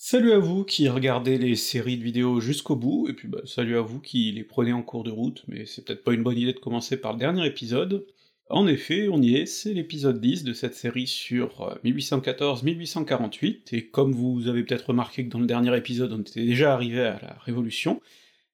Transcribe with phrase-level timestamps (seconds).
[0.00, 3.76] Salut à vous qui regardez les séries de vidéos jusqu'au bout, et puis bah, salut
[3.76, 6.38] à vous qui les prenez en cours de route, mais c'est peut-être pas une bonne
[6.38, 8.06] idée de commencer par le dernier épisode.
[8.48, 13.88] En effet, on y est, c'est l'épisode 10 de cette série sur 1814-1848, euh, et
[13.88, 17.18] comme vous avez peut-être remarqué que dans le dernier épisode on était déjà arrivé à
[17.20, 18.00] la Révolution,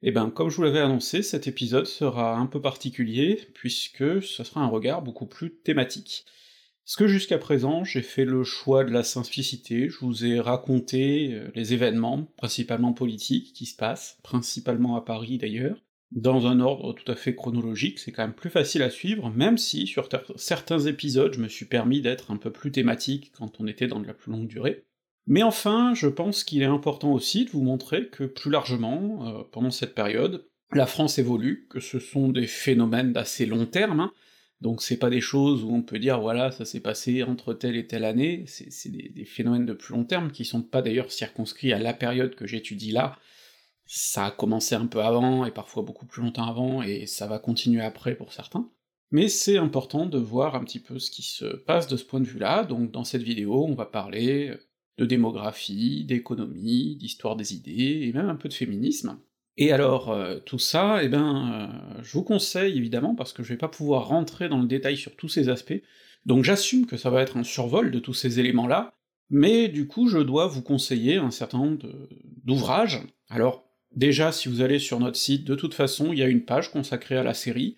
[0.03, 4.23] et eh ben comme je vous l'avais annoncé, cet épisode sera un peu particulier, puisque
[4.23, 6.25] ce sera un regard beaucoup plus thématique.
[6.85, 11.33] Parce que jusqu'à présent, j'ai fait le choix de la simplicité, je vous ai raconté
[11.33, 15.83] euh, les événements, principalement politiques, qui se passent, principalement à Paris d'ailleurs,
[16.15, 19.59] dans un ordre tout à fait chronologique, c'est quand même plus facile à suivre, même
[19.59, 23.67] si sur certains épisodes je me suis permis d'être un peu plus thématique quand on
[23.67, 24.85] était dans de la plus longue durée.
[25.27, 29.43] Mais enfin, je pense qu'il est important aussi de vous montrer que plus largement, euh,
[29.51, 34.13] pendant cette période, la France évolue, que ce sont des phénomènes d'assez long terme, hein,
[34.61, 37.77] donc c'est pas des choses où on peut dire voilà, ça s'est passé entre telle
[37.77, 41.73] et telle année, c'est des, phénomènes de plus long terme qui sont pas d'ailleurs circonscrits
[41.73, 43.19] à la période que j'étudie là,
[43.87, 47.39] ça a commencé un peu avant, et parfois beaucoup plus longtemps avant, et ça va
[47.39, 48.71] continuer après pour certains.
[49.11, 52.21] Mais c'est important de voir un petit peu ce qui se passe de ce point
[52.21, 54.55] de vue-là, donc dans cette vidéo, on va parler
[54.99, 59.19] de démographie, d'économie, d'histoire des idées, et même un peu de féminisme.
[59.57, 63.51] Et alors, euh, tout ça, eh ben, euh, je vous conseille évidemment, parce que je
[63.51, 65.81] vais pas pouvoir rentrer dans le détail sur tous ces aspects,
[66.27, 68.95] donc j'assume que ça va être un survol de tous ces éléments-là,
[69.31, 71.87] mais du coup je dois vous conseiller un certain nombre
[72.45, 73.03] d'ouvrages.
[73.29, 76.45] Alors, déjà, si vous allez sur notre site, de toute façon, il y a une
[76.45, 77.77] page consacrée à la série,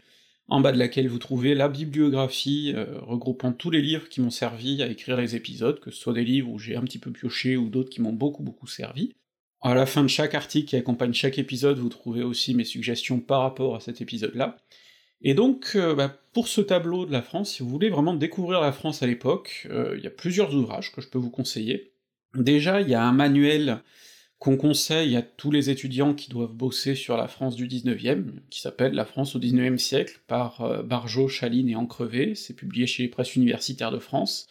[0.48, 4.30] en bas de laquelle vous trouvez la bibliographie euh, regroupant tous les livres qui m'ont
[4.30, 7.10] servi à écrire les épisodes, que ce soit des livres où j'ai un petit peu
[7.10, 9.14] pioché ou d'autres qui m'ont beaucoup beaucoup servi.
[9.62, 13.20] À la fin de chaque article qui accompagne chaque épisode, vous trouvez aussi mes suggestions
[13.20, 14.58] par rapport à cet épisode-là.
[15.22, 18.60] Et donc, euh, bah, pour ce tableau de la France, si vous voulez vraiment découvrir
[18.60, 21.92] la France à l'époque, euh, il y a plusieurs ouvrages que je peux vous conseiller.
[22.34, 23.82] Déjà, il y a un manuel
[24.38, 28.60] qu'on conseille à tous les étudiants qui doivent bosser sur la France du 19e, qui
[28.60, 33.08] s'appelle La France au 19e siècle, par euh, Chaline et Ancrevé, c'est publié chez les
[33.08, 34.46] presses universitaires de France.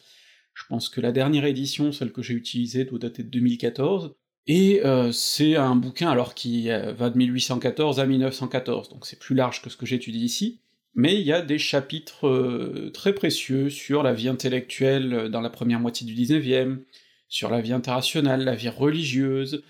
[0.55, 4.15] Je pense que la dernière édition, celle que j'ai utilisée, doit dater de 2014,
[4.47, 9.19] et euh, c'est un bouquin alors qui euh, va de 1814 à 1914, donc c'est
[9.19, 10.59] plus large que ce que j'étudie ici,
[10.93, 15.49] mais il y a des chapitres euh, très précieux sur la vie intellectuelle dans la
[15.49, 16.79] première moitié du 19e,
[17.27, 19.63] sur la vie internationale, la vie religieuse,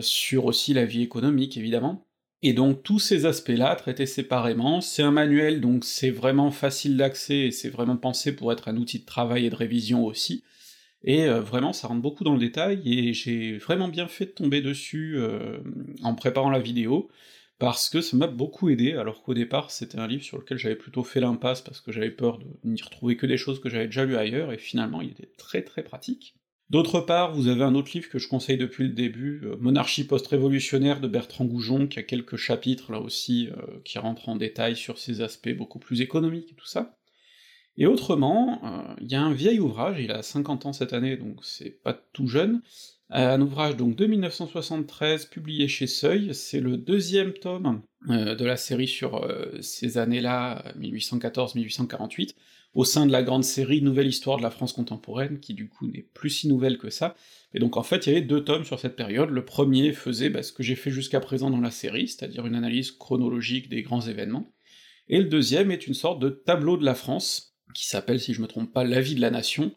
[0.00, 2.04] sur aussi la vie économique évidemment,
[2.42, 7.38] et donc tous ces aspects-là traités séparément, c'est un manuel donc c'est vraiment facile d'accès
[7.38, 10.42] et c'est vraiment pensé pour être un outil de travail et de révision aussi,
[11.04, 14.30] et euh, vraiment ça rentre beaucoup dans le détail, et j'ai vraiment bien fait de
[14.30, 15.58] tomber dessus euh,
[16.02, 17.08] en préparant la vidéo,
[17.58, 20.76] parce que ça m'a beaucoup aidé, alors qu'au départ c'était un livre sur lequel j'avais
[20.76, 23.86] plutôt fait l'impasse parce que j'avais peur de n'y retrouver que des choses que j'avais
[23.86, 26.34] déjà lues ailleurs, et finalement il était très très pratique.
[26.70, 30.06] D'autre part, vous avez un autre livre que je conseille depuis le début, euh, Monarchie
[30.06, 33.50] post-révolutionnaire de Bertrand Goujon, qui a quelques chapitres là aussi
[33.84, 36.96] qui rentrent en détail sur ces aspects beaucoup plus économiques et tout ça.
[37.76, 41.16] Et autrement, euh, il y a un vieil ouvrage, il a 50 ans cette année,
[41.16, 42.62] donc c'est pas tout jeune,
[43.12, 48.44] euh, un ouvrage donc de 1973, publié chez Seuil, c'est le deuxième tome euh, de
[48.44, 49.28] la série sur
[49.60, 52.34] ces années-là, 1814-1848,
[52.74, 55.88] au sein de la grande série Nouvelle Histoire de la France contemporaine, qui du coup
[55.88, 57.16] n'est plus si nouvelle que ça,
[57.54, 60.30] et donc en fait il y avait deux tomes sur cette période, le premier faisait
[60.30, 63.82] bah, ce que j'ai fait jusqu'à présent dans la série, c'est-à-dire une analyse chronologique des
[63.82, 64.52] grands événements,
[65.08, 68.42] et le deuxième est une sorte de tableau de la France, qui s'appelle, si je
[68.42, 69.72] me trompe pas, La vie de la nation,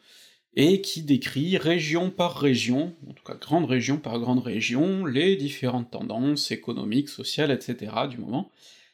[0.56, 5.36] et qui décrit région par région, en tout cas grande région par grande région, les
[5.36, 7.94] différentes tendances économiques, sociales, etc.
[8.10, 8.50] du moment.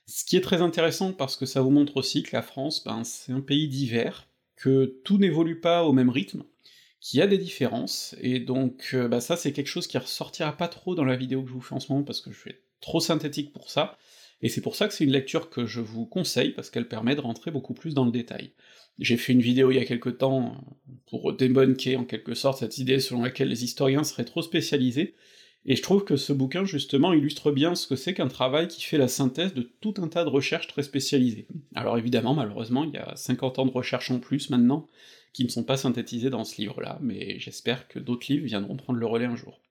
[0.06, 3.06] Ce qui est très intéressant parce que ça vous montre aussi que la France, ben,
[3.06, 4.28] c'est un pays divers,
[4.58, 6.44] que tout n'évolue pas au même rythme,
[7.00, 10.56] qu'il y a des différences, et donc euh, bah ça c'est quelque chose qui ressortira
[10.56, 12.40] pas trop dans la vidéo que je vous fais en ce moment parce que je
[12.40, 13.98] suis trop synthétique pour ça,
[14.44, 17.16] et c'est pour ça que c'est une lecture que je vous conseille, parce qu'elle permet
[17.16, 18.52] de rentrer beaucoup plus dans le détail.
[19.00, 20.64] J'ai fait une vidéo il y a quelque temps
[21.08, 25.16] pour débunker en quelque sorte cette idée selon laquelle les historiens seraient trop spécialisés,
[25.66, 28.84] et je trouve que ce bouquin justement illustre bien ce que c'est qu'un travail qui
[28.84, 31.48] fait la synthèse de tout un tas de recherches très spécialisées.
[31.74, 34.90] Alors évidemment, malheureusement, il y a 50 ans de recherche en plus maintenant,
[35.32, 39.00] qui ne sont pas synthétisées dans ce livre-là, mais j'espère que d'autres livres viendront prendre
[39.00, 39.63] le relais un jour.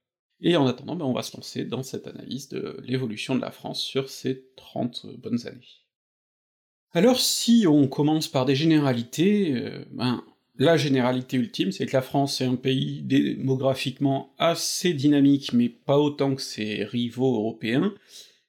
[0.43, 3.53] Et en attendant, ben on va se lancer dans cette analyse de l'évolution de la
[3.53, 5.83] France sur ces 30 bonnes années.
[6.93, 10.23] Alors si on commence par des généralités, euh, ben,
[10.59, 15.99] la généralité ultime, c'est que la France est un pays démographiquement assez dynamique, mais pas
[15.99, 17.95] autant que ses rivaux européens,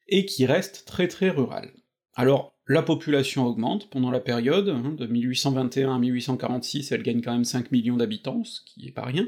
[0.10, 1.72] et qui reste très très rural.
[2.16, 7.34] Alors, la population augmente pendant la période, hein, de 1821 à 1846, elle gagne quand
[7.34, 9.28] même 5 millions d'habitants, ce qui est pas rien,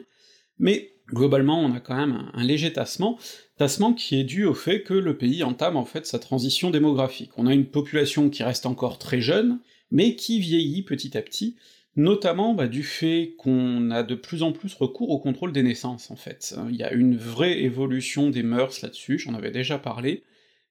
[0.57, 3.19] mais Globalement, on a quand même un, léger tassement,
[3.57, 7.31] tassement qui est dû au fait que le pays entame en fait sa transition démographique.
[7.37, 9.59] On a une population qui reste encore très jeune,
[9.91, 11.57] mais qui vieillit petit à petit,
[11.95, 16.09] notamment bah, du fait qu'on a de plus en plus recours au contrôle des naissances,
[16.09, 16.55] en fait.
[16.69, 20.23] Il y a une vraie évolution des mœurs là-dessus, j'en avais déjà parlé,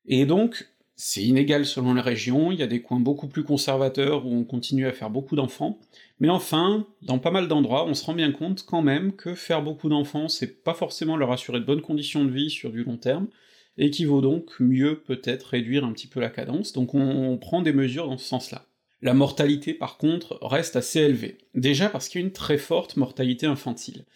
[0.07, 0.67] et donc
[0.97, 4.45] c'est inégal selon les régions, il y a des coins beaucoup plus conservateurs où on
[4.45, 5.79] continue à faire beaucoup d'enfants,
[6.21, 9.63] mais enfin, dans pas mal d'endroits, on se rend bien compte quand même que faire
[9.63, 12.97] beaucoup d'enfants, c'est pas forcément leur assurer de bonnes conditions de vie sur du long
[12.97, 13.29] terme,
[13.77, 17.63] et qu'il vaut donc mieux peut-être réduire un petit peu la cadence, donc on prend
[17.63, 18.67] des mesures dans ce sens-là.
[19.03, 21.39] La mortalité, par contre, reste assez élevée.
[21.55, 24.07] Déjà parce qu'il y a une très forte mortalité infantile.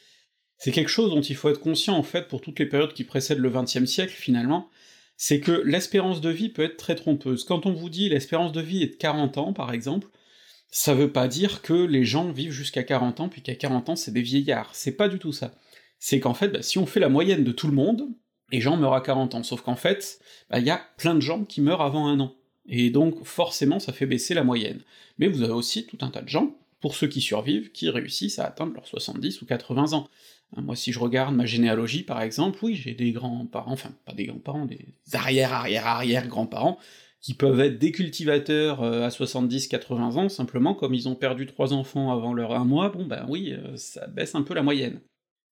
[0.56, 3.04] C'est quelque chose dont il faut être conscient, en fait, pour toutes les périodes qui
[3.04, 4.70] précèdent le XXe siècle, finalement,
[5.16, 7.44] c'est que l'espérance de vie peut être très trompeuse.
[7.44, 10.08] Quand on vous dit l'espérance de vie est de 40 ans, par exemple,
[10.70, 13.96] ça veut pas dire que les gens vivent jusqu'à 40 ans, puis qu'à 40 ans
[13.96, 15.52] c'est des vieillards, c'est pas du tout ça.
[15.98, 18.08] C'est qu'en fait, bah, si on fait la moyenne de tout le monde,
[18.52, 21.20] les gens meurent à 40 ans, sauf qu'en fait, il bah, y a plein de
[21.20, 22.34] gens qui meurent avant un an,
[22.66, 24.82] et donc forcément ça fait baisser la moyenne.
[25.18, 28.38] Mais vous avez aussi tout un tas de gens, pour ceux qui survivent, qui réussissent
[28.38, 30.08] à atteindre leurs 70 ou 80 ans.
[30.56, 34.12] Hein, moi, si je regarde ma généalogie, par exemple, oui, j'ai des grands-parents, enfin, pas
[34.14, 36.78] des grands-parents, des arrière-arrière-arrière-grands-parents,
[37.20, 41.72] qui peuvent être des cultivateurs euh, à 70-80 ans, simplement comme ils ont perdu trois
[41.72, 45.00] enfants avant leur un mois, bon ben oui, euh, ça baisse un peu la moyenne.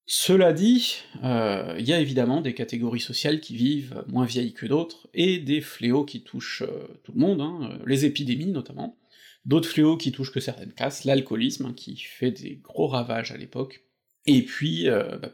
[0.08, 4.66] Cela dit, euh, il y a évidemment des catégories sociales qui vivent moins vieilles que
[4.66, 6.62] d'autres, et des fléaux qui touchent
[7.02, 8.96] tout le monde, hein, les épidémies notamment,
[9.44, 13.36] d'autres fléaux qui touchent que certaines classes, l'alcoolisme, hein, qui fait des gros ravages à
[13.36, 13.86] l'époque,
[14.26, 15.32] et puis, euh, bah,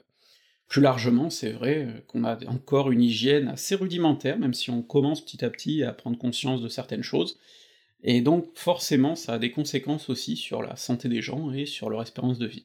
[0.72, 4.80] plus largement, c'est vrai euh, qu'on a encore une hygiène assez rudimentaire, même si on
[4.80, 7.38] commence petit à petit à prendre conscience de certaines choses,
[8.02, 11.90] et donc forcément ça a des conséquences aussi sur la santé des gens et sur
[11.90, 12.64] leur espérance de vie.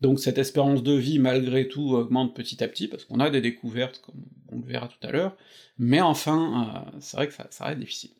[0.00, 3.40] Donc cette espérance de vie, malgré tout, augmente petit à petit, parce qu'on a des
[3.40, 5.36] découvertes, comme on le verra tout à l'heure,
[5.78, 8.10] mais enfin, euh, c'est vrai que ça, ça reste difficile.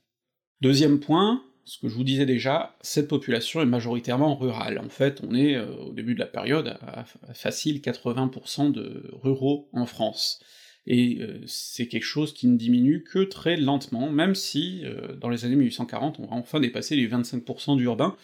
[0.61, 4.79] Deuxième point, ce que je vous disais déjà, cette population est majoritairement rurale.
[4.79, 9.69] En fait, on est, euh, au début de la période, à, facile 80% de ruraux
[9.73, 10.41] en France.
[10.87, 15.31] Et euh, c'est quelque chose qui ne diminue que très lentement, même si, euh, dans
[15.31, 18.17] les années 1840, on va enfin dépasser les 25% d'urbains,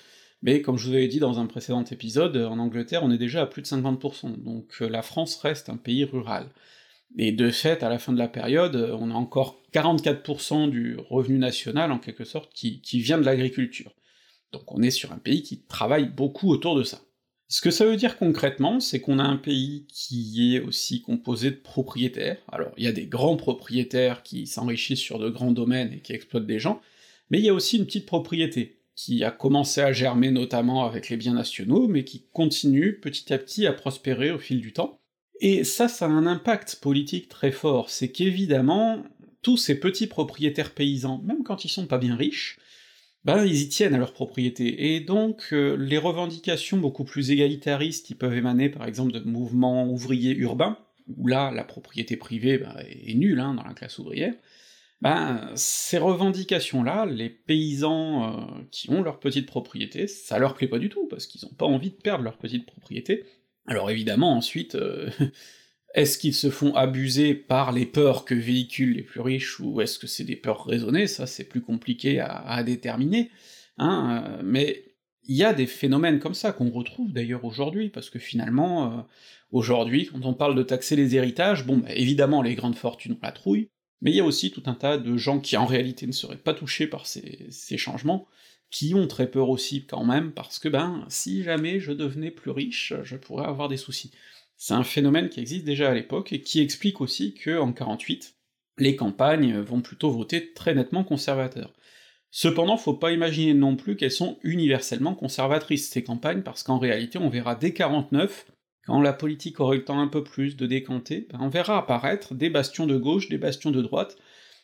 [0.43, 3.43] mais comme je vous avais dit dans un précédent épisode, en Angleterre, on est déjà
[3.43, 6.47] à plus de 50%, donc la France reste un pays rural.
[7.19, 11.39] Et de fait, à la fin de la période, on a encore 44% du revenu
[11.39, 13.93] national, en quelque sorte, qui, vient de l'agriculture.
[14.53, 17.03] Donc on est sur un pays qui travaille beaucoup autour de ça.
[17.49, 21.51] Ce que ça veut dire concrètement, c'est qu'on a un pays qui est aussi composé
[21.51, 22.39] de propriétaires.
[22.47, 26.13] Alors, il y a des grands propriétaires qui s'enrichissent sur de grands domaines et qui
[26.13, 26.81] exploitent des gens,
[27.29, 31.09] mais il y a aussi une petite propriété, qui a commencé à germer notamment avec
[31.09, 35.00] les biens nationaux, mais qui continue petit à petit à prospérer au fil du temps,
[35.41, 39.03] et ça, ça a un impact politique très fort, c'est qu'évidemment,
[39.43, 42.59] tous ces petits propriétaires paysans, même quand ils sont pas bien riches,
[43.25, 48.07] ben ils y tiennent à leur propriété, et donc euh, les revendications beaucoup plus égalitaristes
[48.07, 50.79] qui peuvent émaner par exemple de mouvements ouvriers urbains,
[51.17, 54.35] où là la propriété privée ben, est nulle hein, dans la classe ouvrière,
[55.03, 60.79] ben ces revendications-là, les paysans euh, qui ont leur petite propriété, ça leur plaît pas
[60.79, 63.25] du tout, parce qu'ils ont pas envie de perdre leur petite propriété,
[63.71, 65.09] alors évidemment, ensuite, euh,
[65.95, 69.99] est-ce qu'ils se font abuser par les peurs que véhiculent les plus riches, ou est-ce
[69.99, 71.07] que c'est des peurs raisonnées?
[71.07, 73.31] Ça, c'est plus compliqué à, déterminer,
[73.79, 74.85] hein, euh, mais
[75.23, 79.03] il y a des phénomènes comme ça qu'on retrouve d'ailleurs aujourd'hui, parce que finalement, euh,
[79.53, 83.19] aujourd'hui, quand on parle de taxer les héritages, bon, bah, évidemment, les grandes fortunes ont
[83.23, 86.09] la trouille, mais il y a aussi tout un tas de gens qui en réalité
[86.09, 88.27] ne seraient pas touchés par ces changements,
[88.71, 92.51] qui ont très peur aussi quand même, parce que ben, si jamais je devenais plus
[92.51, 94.13] riche, je pourrais avoir des soucis.
[94.57, 98.37] C'est un phénomène qui existe déjà à l'époque, et qui explique aussi que en 48,
[98.79, 101.73] les campagnes vont plutôt voter très nettement conservateurs.
[102.31, 107.19] Cependant, faut pas imaginer non plus qu'elles sont universellement conservatrices, ces campagnes, parce qu'en réalité,
[107.19, 108.47] on verra dès 49,
[108.87, 111.79] quand la politique aura eu le temps un peu plus de décanter, ben on verra
[111.79, 114.17] apparaître des bastions de gauche, des bastions de droite,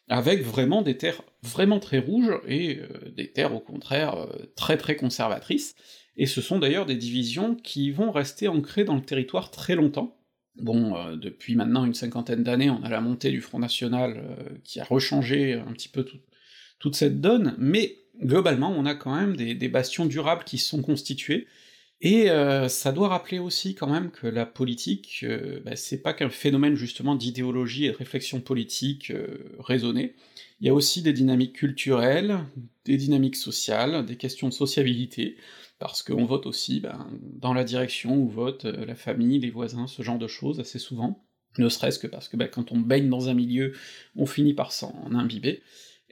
[0.08, 4.76] avec vraiment des terres vraiment très rouges, et euh, des terres au contraire euh, très
[4.76, 5.74] très conservatrices,
[6.16, 10.18] et ce sont d'ailleurs des divisions qui vont rester ancrées dans le territoire très longtemps.
[10.56, 14.22] Bon, euh, depuis maintenant une cinquantaine d'années, on a la montée du Front National
[14.64, 16.06] qui a rechangé un petit peu
[16.78, 20.68] toute cette donne, mais globalement on a quand même des, des bastions durables qui se
[20.68, 21.46] sont constitués,
[22.02, 26.12] et euh, ça doit rappeler aussi quand même que la politique, euh, bah, c'est pas
[26.12, 30.14] qu'un phénomène justement d'idéologie et de réflexion politique euh, raisonnée,
[30.60, 32.38] il y a aussi des dynamiques culturelles,
[32.84, 35.36] des dynamiques sociales, des questions de sociabilité,
[35.78, 40.02] parce qu'on vote aussi ben, dans la direction où vote la famille, les voisins, ce
[40.02, 41.24] genre de choses assez souvent,
[41.58, 43.72] ne serait-ce que parce que ben, quand on baigne dans un milieu,
[44.16, 45.62] on finit par s'en imbiber,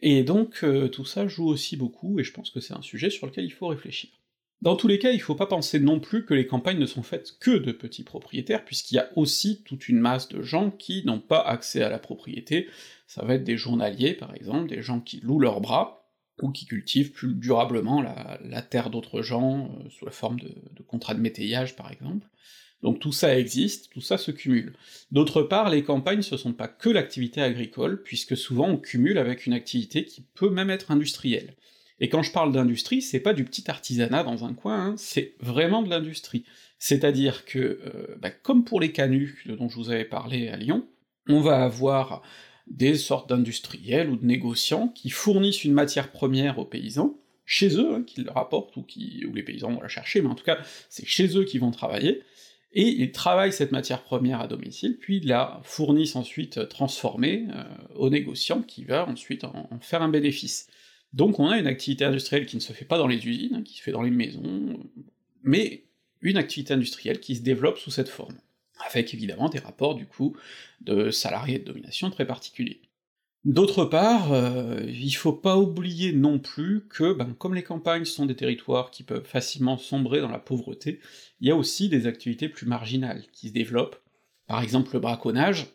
[0.02, 3.26] et donc tout ça joue aussi beaucoup, et je pense que c'est un sujet sur
[3.26, 4.10] lequel il faut réfléchir.
[4.64, 7.02] Dans tous les cas, il faut pas penser non plus que les campagnes ne sont
[7.02, 11.04] faites que de petits propriétaires, puisqu'il y a aussi toute une masse de gens qui
[11.04, 12.70] n'ont pas accès à la propriété,
[13.06, 16.08] ça va être des journaliers par exemple, des gens qui louent leurs bras,
[16.40, 21.14] ou qui cultivent plus durablement la, terre d'autres gens, euh, sous la forme de, contrats
[21.14, 22.26] de métayage par exemple.
[22.82, 24.72] Donc tout ça existe, tout ça se cumule.
[25.12, 29.44] D'autre part, les campagnes, ce sont pas que l'activité agricole, puisque souvent on cumule avec
[29.44, 31.54] une activité qui peut même être industrielle.
[32.00, 35.34] Et quand je parle d'industrie, c'est pas du petit artisanat dans un coin, hein, c'est
[35.40, 36.44] vraiment de l'industrie.
[36.78, 40.86] C'est-à-dire que, euh, bah, comme pour les canuts dont je vous avais parlé à Lyon,
[41.28, 42.22] on va avoir
[42.66, 47.94] des sortes d'industriels ou de négociants qui fournissent une matière première aux paysans, chez eux,
[47.94, 50.44] hein, qu'ils leur apportent, ou, qui, ou les paysans vont la chercher, mais en tout
[50.44, 50.58] cas,
[50.88, 52.22] c'est chez eux qu'ils vont travailler,
[52.72, 57.62] et ils travaillent cette matière première à domicile, puis la fournissent ensuite transformée euh,
[57.94, 60.68] aux négociants, qui va ensuite en faire un bénéfice.
[61.14, 63.62] Donc on a une activité industrielle qui ne se fait pas dans les usines, hein,
[63.62, 64.76] qui se fait dans les maisons,
[65.44, 65.84] mais
[66.22, 68.36] une activité industrielle qui se développe sous cette forme,
[68.84, 70.36] avec évidemment des rapports du coup
[70.80, 72.82] de salariés de domination très particuliers.
[73.44, 78.26] D'autre part, euh, il faut pas oublier non plus que, ben, comme les campagnes sont
[78.26, 80.98] des territoires qui peuvent facilement sombrer dans la pauvreté,
[81.40, 84.02] il y a aussi des activités plus marginales qui se développent,
[84.48, 85.66] par exemple le braconnage,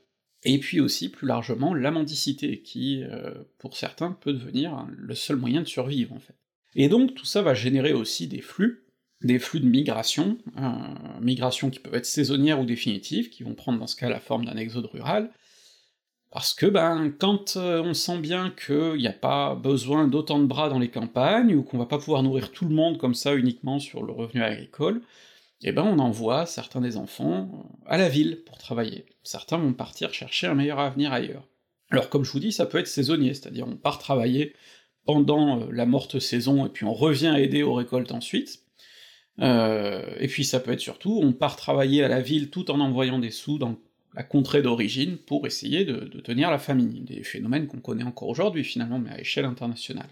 [0.43, 5.35] et puis aussi, plus largement, la mendicité, qui, euh, pour certains, peut devenir le seul
[5.35, 6.35] moyen de survivre, en fait.
[6.75, 8.85] Et donc tout ça va générer aussi des flux,
[9.21, 13.79] des flux de migration, euh, migration qui peuvent être saisonnières ou définitives, qui vont prendre
[13.79, 15.31] dans ce cas la forme d'un exode rural,
[16.31, 20.45] parce que ben quand euh, on sent bien qu'il n'y a pas besoin d'autant de
[20.45, 23.35] bras dans les campagnes, ou qu'on va pas pouvoir nourrir tout le monde comme ça
[23.35, 25.01] uniquement sur le revenu agricole,
[25.61, 29.05] eh ben on envoie certains des enfants à la ville pour travailler.
[29.23, 31.47] Certains vont partir chercher un meilleur avenir ailleurs.
[31.91, 34.53] Alors comme je vous dis, ça peut être saisonnier, c'est-à-dire on part travailler
[35.05, 38.63] pendant euh, la morte saison, et puis on revient aider aux récoltes ensuite,
[39.41, 42.79] euh, et puis ça peut être surtout, on part travailler à la ville tout en
[42.79, 43.77] envoyant des sous dans
[44.13, 48.63] la contrée d'origine pour essayer de, tenir la famille, des phénomènes qu'on connaît encore aujourd'hui
[48.63, 50.09] finalement, mais à échelle internationale.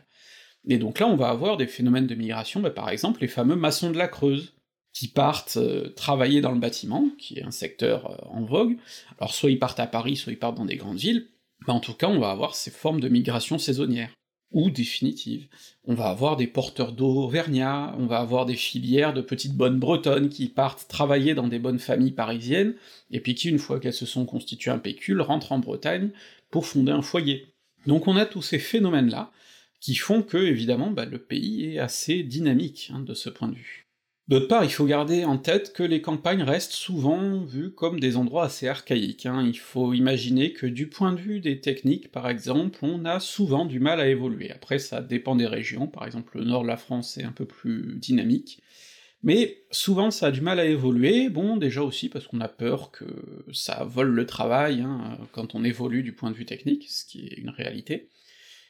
[0.67, 3.55] Et donc là on va avoir des phénomènes de migration, bah, par exemple les fameux
[3.55, 4.53] maçons de la Creuse,
[4.97, 8.77] qui partent euh, travailler dans le bâtiment, qui est un secteur euh, en vogue,
[9.19, 11.27] alors soit ils partent à Paris, soit ils partent dans des grandes villes,
[11.67, 14.09] mais en tout cas on va avoir ces formes de migration saisonnière,
[14.51, 15.49] ou définitive.
[15.85, 19.77] On va avoir des porteurs d'eau auvergnats, on va avoir des filières de petites bonnes
[19.77, 22.73] bretonnes qui partent travailler dans des bonnes familles parisiennes,
[23.11, 26.09] et puis qui, une fois qu'elles se sont constituées un pécule, rentrent en Bretagne
[26.49, 27.53] pour fonder un foyer.
[27.85, 29.31] Donc on a tous ces phénomènes-là,
[29.79, 33.53] qui font que, évidemment, bah, le pays est assez dynamique hein, de ce point de
[33.55, 33.86] vue.
[34.27, 38.17] D'autre part, il faut garder en tête que les campagnes restent souvent vues comme des
[38.17, 39.41] endroits assez archaïques, hein.
[39.41, 43.63] il faut imaginer que du point de vue des techniques, par exemple, on a souvent
[43.65, 44.51] du mal à évoluer.
[44.51, 47.45] Après, ça dépend des régions, par exemple le nord de la France est un peu
[47.45, 48.61] plus dynamique,
[49.23, 52.91] mais souvent ça a du mal à évoluer, bon, déjà aussi parce qu'on a peur
[52.91, 53.05] que
[53.53, 57.27] ça vole le travail, hein, quand on évolue du point de vue technique, ce qui
[57.27, 58.09] est une réalité,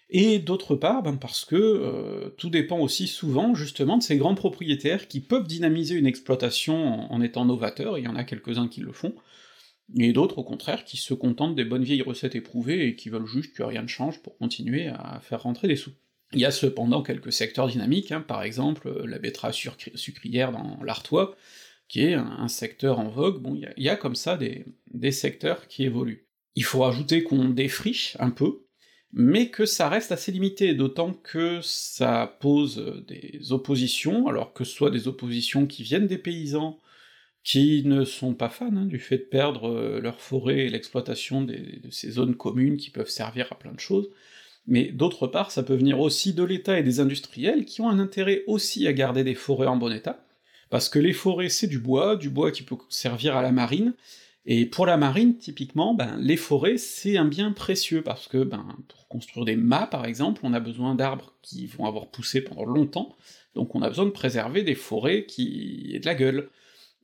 [0.10, 4.36] et d'autre part, ben parce que euh, tout dépend aussi souvent justement de ces grands
[4.36, 8.80] propriétaires qui peuvent dynamiser une exploitation en, étant novateurs, il y en a quelques-uns qui
[8.80, 9.16] le font,
[9.98, 13.26] et d'autres au contraire qui se contentent des bonnes vieilles recettes éprouvées et qui veulent
[13.26, 15.92] juste que rien ne change pour continuer à faire rentrer des sous.
[16.34, 21.36] Il y a cependant quelques secteurs dynamiques, hein, par exemple la betterave sucrière dans l'Artois,
[21.90, 25.68] qui est un, secteur en vogue, bon, il y, a, comme ça des, des secteurs
[25.68, 26.28] qui évoluent.
[26.56, 28.67] Il faut rajouter qu'on défriche un peu,
[29.20, 34.72] mais que ça reste assez limité, d'autant que ça pose des oppositions, alors que ce
[34.72, 36.80] soit des oppositions qui viennent des paysans,
[37.44, 41.42] qui ne sont pas fans hein, du fait de perdre euh, leur forêt et l'exploitation
[41.42, 41.58] de
[41.90, 44.08] ces zones communes qui peuvent servir à plein de choses,
[44.68, 47.98] mais d'autre part, ça peut venir aussi de l'État et des industriels qui ont un
[47.98, 50.28] intérêt aussi à garder des forêts en bon état,
[50.70, 53.96] parce que les forêts c'est du bois, du bois qui peut servir à la marine,
[54.50, 58.66] et pour la marine, typiquement, ben, les forêts, c'est un bien précieux, parce que ben,
[58.88, 62.64] pour construire des mâts, par exemple, on a besoin d'arbres qui vont avoir poussé pendant
[62.64, 63.14] longtemps,
[63.56, 66.50] donc on a besoin de préserver des forêts qui aient de la gueule.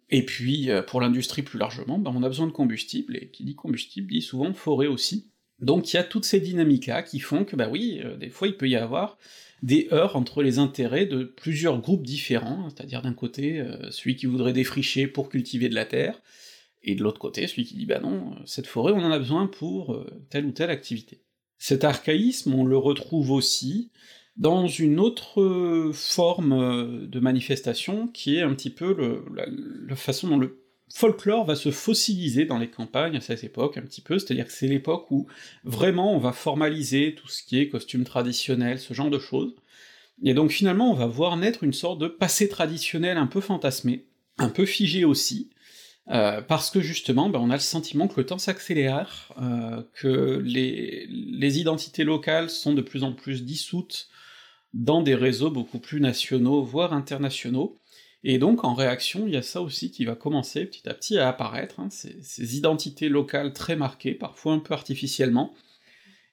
[0.09, 3.43] Et puis, euh, pour l'industrie plus largement, ben, on a besoin de combustible, et qui
[3.43, 5.29] dit combustible dit souvent forêt aussi.
[5.59, 8.47] Donc il y a toutes ces dynamiques-là qui font que, bah oui, euh, des fois
[8.47, 9.17] il peut y avoir
[9.61, 14.27] des heurts entre les intérêts de plusieurs groupes différents, c'est-à-dire d'un côté, euh, celui qui
[14.27, 16.21] voudrait défricher pour cultiver de la terre,
[16.83, 19.47] et de l'autre côté, celui qui dit bah non, cette forêt on en a besoin
[19.47, 21.21] pour euh, telle ou telle activité.
[21.57, 23.89] Cet archaïsme, on le retrouve aussi
[24.35, 29.23] dans une autre forme de manifestation, qui est un petit peu le,
[29.87, 30.59] la, façon dont le
[30.93, 34.51] folklore va se fossiliser dans les campagnes à cette époque, un petit peu, c'est-à-dire que
[34.51, 35.27] c'est l'époque où
[35.63, 39.55] vraiment on va formaliser tout ce qui est costume traditionnel, ce genre de choses,
[40.23, 44.05] et donc finalement on va voir naître une sorte de passé traditionnel un peu fantasmé,
[44.37, 45.49] un peu figé aussi,
[46.09, 50.41] euh, parce que justement, ben, on a le sentiment que le temps s'accélère, euh, que
[50.43, 51.07] les,
[51.59, 54.09] identités locales sont de plus en plus dissoutes
[54.73, 57.79] dans des réseaux beaucoup plus nationaux, voire internationaux,
[58.25, 61.17] et donc en réaction, il y a ça aussi qui va commencer petit à petit
[61.17, 65.53] à apparaître, hein, ces, identités locales très marquées, parfois un peu artificiellement,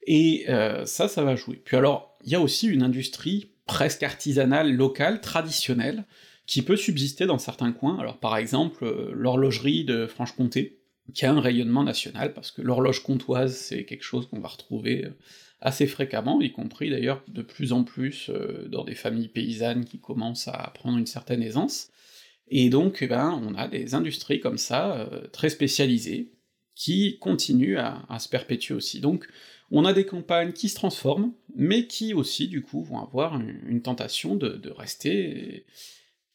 [0.07, 1.61] et euh, ça, ça va jouer.
[1.65, 6.07] Puis alors, il y a aussi une industrie presque artisanale, locale, traditionnelle,
[6.51, 10.81] qui peut subsister dans certains coins, alors par exemple euh, l'horlogerie de Franche-Comté,
[11.15, 15.05] qui a un rayonnement national, parce que l'horloge comtoise, c'est quelque chose qu'on va retrouver
[15.05, 15.17] euh,
[15.61, 20.01] assez fréquemment, y compris d'ailleurs de plus en plus euh, dans des familles paysannes qui
[20.01, 21.93] commencent à prendre une certaine aisance,
[22.49, 26.33] et donc eh ben, on a des industries comme ça, très spécialisées,
[26.75, 28.99] qui continuent à, se perpétuer aussi.
[28.99, 29.29] Donc
[29.71, 33.83] on a des campagnes qui se transforment, mais qui aussi du coup vont avoir une,
[33.83, 35.65] tentation de, de rester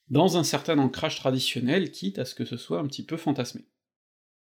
[0.10, 3.62] dans un certain ancrage traditionnel, quitte à ce que ce soit un petit peu fantasmé.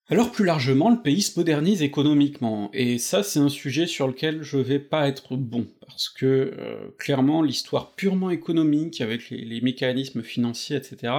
[0.08, 4.42] Alors plus largement, le pays se modernise économiquement, et ça c'est un sujet sur lequel
[4.42, 6.26] je vais pas être bon, parce que
[6.58, 11.14] euh, clairement l'histoire purement économique, avec les, mécanismes financiers, etc.,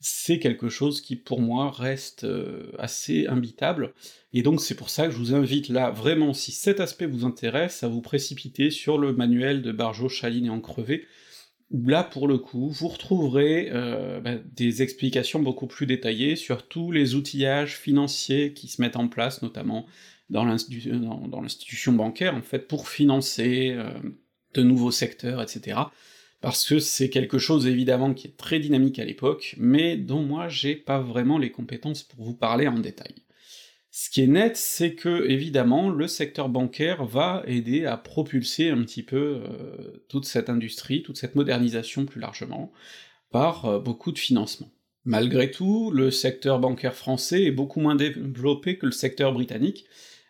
[0.00, 3.92] c'est quelque chose qui pour moi reste euh, assez imbitable,
[4.32, 7.26] et donc c'est pour ça que je vous invite là, vraiment, si cet aspect vous
[7.26, 11.04] intéresse, à vous précipiter sur le manuel de Barjot, Chaline et Encrevé,
[11.70, 16.66] où là, pour le coup, vous retrouverez euh, bah, des explications beaucoup plus détaillées sur
[16.66, 19.86] tous les outillages financiers qui se mettent en place, notamment
[20.30, 23.90] dans l'institution bancaire, en fait, pour financer euh,
[24.54, 25.78] de nouveaux secteurs, etc.
[26.40, 30.48] Parce que c'est quelque chose, évidemment, qui est très dynamique à l'époque, mais dont moi
[30.48, 33.14] j'ai pas vraiment les compétences pour vous parler en détail.
[34.00, 38.80] Ce qui est net, c'est que, évidemment, le secteur bancaire va aider à propulser un
[38.82, 42.70] petit peu euh, toute cette industrie, toute cette modernisation plus largement,
[43.32, 44.70] par euh, beaucoup de financement.
[45.04, 49.84] Malgré tout, le secteur bancaire français est beaucoup moins développé que le secteur britannique,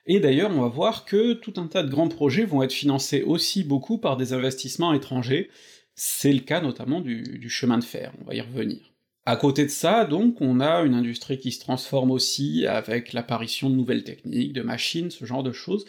[0.06, 3.22] et d'ailleurs on va voir que tout un tas de grands projets vont être financés
[3.22, 5.50] aussi beaucoup par des investissements étrangers,
[5.94, 8.94] c'est le cas notamment du chemin de fer, on va y revenir.
[9.28, 13.68] À côté de ça, donc, on a une industrie qui se transforme aussi avec l'apparition
[13.68, 15.84] de nouvelles techniques, de machines, ce genre de choses,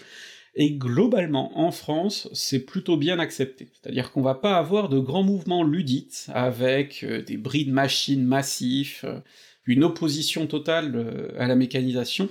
[0.55, 3.69] et globalement, en France, c'est plutôt bien accepté.
[3.71, 8.25] C'est-à-dire qu'on va pas avoir de grands mouvements ludites, avec euh, des bris de machines
[8.25, 9.21] massifs, euh,
[9.65, 12.27] une opposition totale euh, à la mécanisation,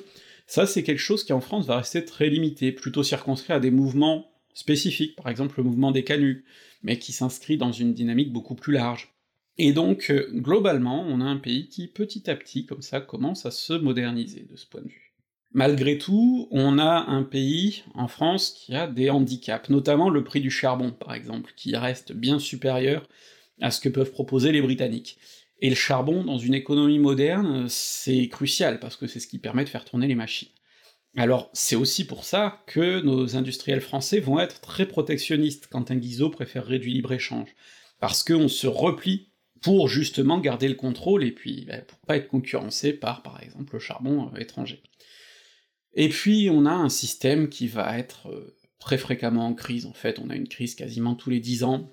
[0.47, 3.71] ça c'est quelque chose qui en France va rester très limité, plutôt circonscrit à des
[3.71, 6.45] mouvements spécifiques, par exemple le mouvement des canuts,
[6.83, 9.09] mais qui s'inscrit dans une dynamique beaucoup plus large.
[9.59, 13.45] Et donc, euh, globalement, on a un pays qui, petit à petit, comme ça, commence
[13.45, 15.15] à se moderniser de ce point de vue.
[15.53, 20.41] Malgré tout, on a un pays, en France, qui a des handicaps, notamment le prix
[20.41, 23.09] du charbon, par exemple, qui reste bien supérieur
[23.61, 25.19] à ce que peuvent proposer les Britanniques.
[25.61, 29.65] Et le charbon, dans une économie moderne, c'est crucial, parce que c'est ce qui permet
[29.65, 30.51] de faire tourner les machines.
[31.17, 35.97] Alors, c'est aussi pour ça que nos industriels français vont être très protectionnistes quand un
[35.97, 37.49] Guizot préférerait du libre-échange,
[37.99, 39.28] parce qu'on se replie
[39.61, 43.75] pour justement garder le contrôle et puis bah, pour pas être concurrencé par, par exemple,
[43.75, 44.83] le charbon euh, étranger.
[45.95, 49.93] Et puis on a un système qui va être euh, très fréquemment en crise, en
[49.93, 51.91] fait, on a une crise quasiment tous les dix ans,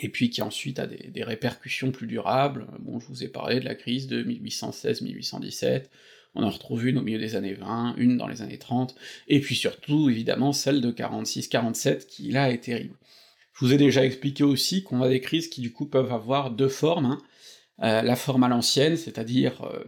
[0.00, 2.66] et puis qui ensuite a des, des, répercussions plus durables.
[2.78, 5.86] Bon, je vous ai parlé de la crise de 1816-1817,
[6.34, 8.94] on en retrouve une au milieu des années 20, une dans les années 30,
[9.26, 12.94] et puis surtout, évidemment, celle de 46-47, qui là est terrible.
[13.58, 16.52] Je vous ai déjà expliqué aussi qu'on a des crises qui du coup peuvent avoir
[16.52, 17.22] deux formes, hein.
[17.82, 19.82] euh, la forme à l'ancienne, c'est-à-dire euh,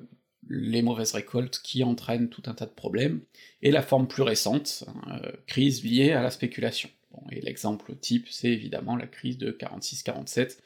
[0.49, 3.21] les mauvaises récoltes qui entraînent tout un tas de problèmes,
[3.63, 6.91] et la forme plus récente, hein, euh, crise liée à la spéculation.
[7.13, 10.59] Bon, et l'exemple type, c'est évidemment la crise de 46-47,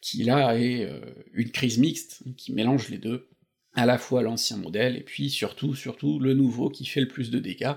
[0.00, 0.88] qui là est
[1.32, 3.30] une crise mixte, hein, qui mélange les deux,
[3.72, 7.32] à la fois l'ancien modèle, et puis surtout, surtout, le nouveau qui fait le plus
[7.32, 7.74] de dégâts,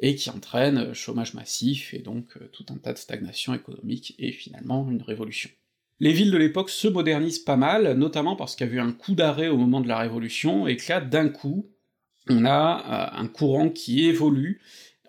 [0.00, 4.14] et qui entraîne euh, chômage massif, et donc euh, tout un tas de stagnation économique,
[4.18, 5.50] et finalement une révolution.
[6.00, 8.92] Les villes de l'époque se modernisent pas mal, notamment parce qu'il y a eu un
[8.92, 11.70] coup d'arrêt au moment de la Révolution, et que là, d'un coup,
[12.28, 14.60] on a euh, un courant qui évolue,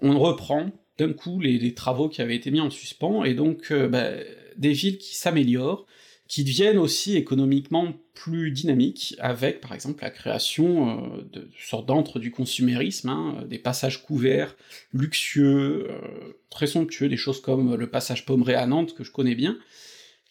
[0.01, 4.11] on reprend d'un coup les, travaux qui avaient été mis en suspens, et donc bah,
[4.55, 5.85] des villes qui s'améliorent,
[6.27, 12.19] qui deviennent aussi économiquement plus dynamiques, avec par exemple la création euh, de sortes d'antres
[12.19, 14.55] du consumérisme, hein, des passages couverts,
[14.93, 19.35] luxueux, euh, très somptueux, des choses comme le passage Pommeret à Nantes, que je connais
[19.35, 19.57] bien,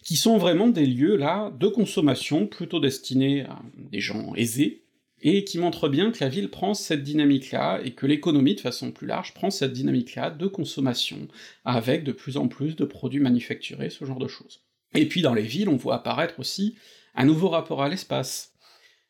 [0.03, 4.83] qui sont vraiment des lieux là de consommation plutôt destinés à des gens aisés,
[5.21, 8.91] et qui montrent bien que la ville prend cette dynamique-là, et que l'économie, de façon
[8.91, 11.29] plus large, prend cette dynamique-là de consommation,
[11.65, 14.65] avec de plus en plus de produits manufacturés, ce genre de choses.
[14.95, 16.77] Et puis dans les villes, on voit apparaître aussi
[17.15, 18.53] un nouveau rapport à l'espace,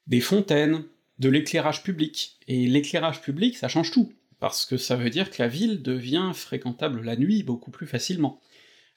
[0.07, 0.85] des fontaines,
[1.19, 5.41] de l'éclairage public, et l'éclairage public, ça change tout, parce que ça veut dire que
[5.41, 8.41] la ville devient fréquentable la nuit beaucoup plus facilement.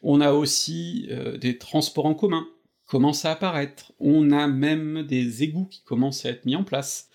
[0.02, 2.48] On a aussi euh, des transports en commun,
[2.86, 7.10] commencent à apparaître, on a même des égouts qui commencent à être mis en place.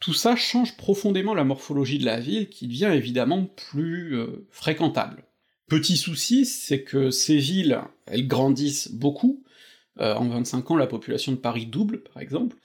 [0.00, 5.24] Tout ça change profondément la morphologie de la ville, qui devient évidemment plus euh, fréquentable.
[5.68, 9.42] Petit souci, c'est que ces villes, elles grandissent beaucoup,
[9.98, 12.56] euh, en 25 ans la population de Paris double, par exemple,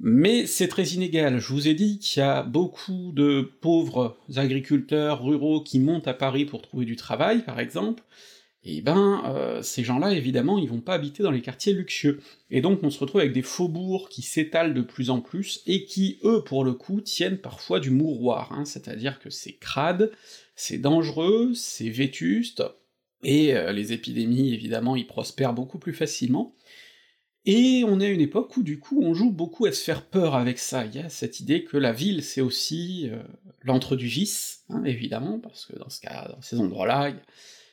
[0.00, 1.40] mais c'est très inégal.
[1.40, 6.14] Je vous ai dit qu'il y a beaucoup de pauvres agriculteurs ruraux qui montent à
[6.14, 8.02] Paris pour trouver du travail, par exemple,
[8.64, 12.20] et ben euh, ces gens-là, évidemment, ils vont pas habiter dans les quartiers luxueux.
[12.50, 15.84] Et donc on se retrouve avec des faubourgs qui s'étalent de plus en plus, et
[15.84, 20.12] qui, eux, pour le coup, tiennent parfois du mouroir, hein, c'est-à-dire que c'est crade,
[20.58, 22.64] c'est dangereux, c'est vétuste,
[23.22, 26.56] et euh, les épidémies, évidemment, ils prospèrent beaucoup plus facilement,
[27.44, 30.04] et on est à une époque où du coup on joue beaucoup à se faire
[30.04, 33.22] peur avec ça, il y a cette idée que la ville c'est aussi euh,
[33.62, 37.10] l'antre du vice, hein, évidemment, parce que dans ce cas, dans ces endroits-là,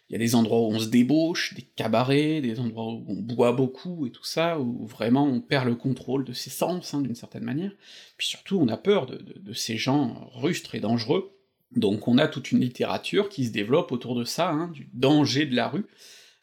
[0.09, 3.15] il y a des endroits où on se débauche, des cabarets, des endroits où on
[3.15, 7.01] boit beaucoup et tout ça, où vraiment on perd le contrôle de ses sens, hein,
[7.01, 7.71] d'une certaine manière,
[8.15, 11.34] puis surtout on a peur de, ces gens rustres et dangereux,
[11.71, 15.45] donc on a toute une littérature qui se développe autour de ça, hein, du danger
[15.45, 15.85] de la rue.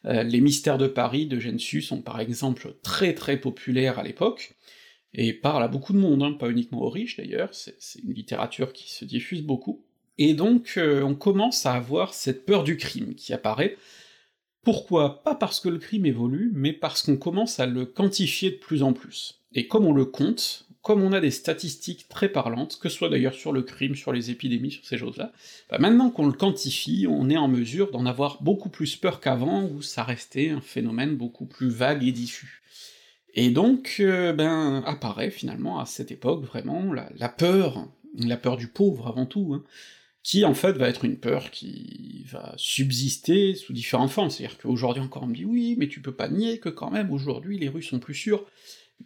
[0.05, 4.55] Euh, les mystères de Paris de Gensu sont par exemple très très populaires à l'époque,
[5.13, 8.73] et parlent à beaucoup de monde, hein, pas uniquement aux riches d'ailleurs, c'est une littérature
[8.73, 9.83] qui se diffuse beaucoup.
[10.17, 13.77] Et donc euh, on commence à avoir cette peur du crime qui apparaît.
[14.63, 15.23] Pourquoi?
[15.23, 18.81] Pas parce que le crime évolue, mais parce qu'on commence à le quantifier de plus
[18.81, 19.41] en plus.
[19.53, 23.09] Et comme on le compte, comme on a des statistiques très parlantes, que ce soit
[23.09, 25.31] d'ailleurs sur le crime, sur les épidémies, sur ces choses-là,
[25.69, 29.63] bah maintenant qu'on le quantifie, on est en mesure d'en avoir beaucoup plus peur qu'avant,
[29.63, 32.61] où ça restait un phénomène beaucoup plus vague et diffus.
[33.33, 38.67] Et donc, euh, ben, apparaît finalement à cette époque vraiment la, peur, la peur du
[38.67, 39.63] pauvre avant tout, hein,
[40.21, 45.01] qui en fait va être une peur qui va subsister sous différentes formes, c'est-à-dire qu'aujourd'hui
[45.01, 47.69] encore on me dit oui, mais tu peux pas nier que quand même aujourd'hui les
[47.69, 48.45] rues sont plus sûres.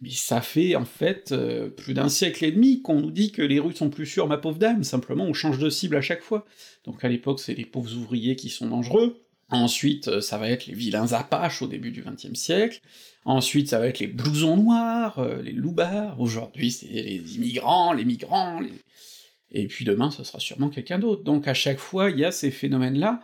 [0.00, 3.42] Mais ça fait en fait euh, plus d'un siècle et demi qu'on nous dit que
[3.42, 6.22] les rues sont plus sûres, ma pauvre dame, simplement on change de cible à chaque
[6.22, 6.44] fois.
[6.84, 10.66] Donc à l'époque c'est les pauvres ouvriers qui sont dangereux, ensuite euh, ça va être
[10.66, 12.80] les vilains apaches au début du XXe siècle,
[13.24, 18.04] ensuite ça va être les blousons noirs, euh, les loupards, aujourd'hui c'est les immigrants, les
[18.04, 18.72] migrants, les
[19.50, 21.24] et puis demain ce sera sûrement quelqu'un d'autre.
[21.24, 23.22] Donc à chaque fois, il y a ces phénomènes-là,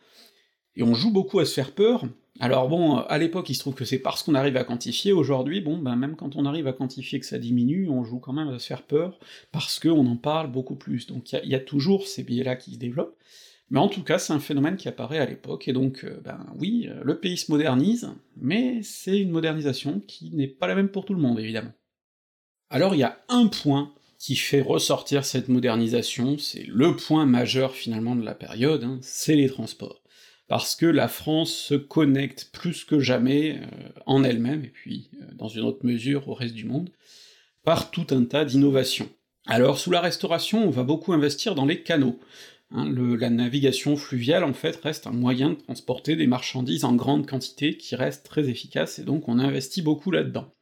[0.77, 2.05] et on joue beaucoup à se faire peur.
[2.41, 5.61] Alors bon, à l'époque, il se trouve que c'est parce qu'on arrive à quantifier, aujourd'hui,
[5.61, 8.49] bon, ben même quand on arrive à quantifier que ça diminue, on joue quand même
[8.49, 9.19] à se faire peur,
[9.53, 11.07] parce qu'on en parle beaucoup plus.
[11.07, 13.17] Donc il y, a toujours ces biais-là qui se développent,
[13.71, 16.45] mais en tout cas, c'est un phénomène qui apparaît à l'époque, et donc, euh, ben
[16.59, 21.05] oui, le pays se modernise, mais c'est une modernisation qui n'est pas la même pour
[21.05, 21.73] tout le monde, évidemment.
[22.69, 27.75] Alors il y a un point qui fait ressortir cette modernisation, c'est le point majeur
[27.75, 30.03] finalement de la période, hein, c'est les transports.
[30.47, 35.27] Parce que la France se connecte plus que jamais euh, en elle-même, et puis euh,
[35.35, 36.91] dans une autre mesure au reste du monde,
[37.65, 39.09] par tout un tas d'innovations.
[39.47, 42.19] Alors sous la Restauration, on va beaucoup investir dans les canaux.
[42.71, 47.27] Hein, la navigation fluviale en fait reste un moyen de transporter des marchandises en grande
[47.27, 50.53] quantité qui reste très efficace, et donc on investit beaucoup là-dedans.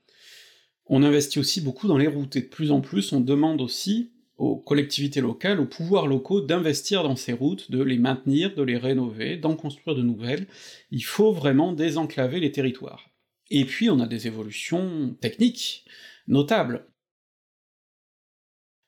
[0.86, 4.12] On investit aussi beaucoup dans les routes, et de plus en plus on demande aussi
[4.36, 8.78] aux collectivités locales, aux pouvoirs locaux d'investir dans ces routes, de les maintenir, de les
[8.78, 10.46] rénover, d'en construire de nouvelles,
[10.90, 13.10] il faut vraiment désenclaver les territoires.
[13.50, 15.84] Et puis on a des évolutions techniques
[16.26, 16.86] notables.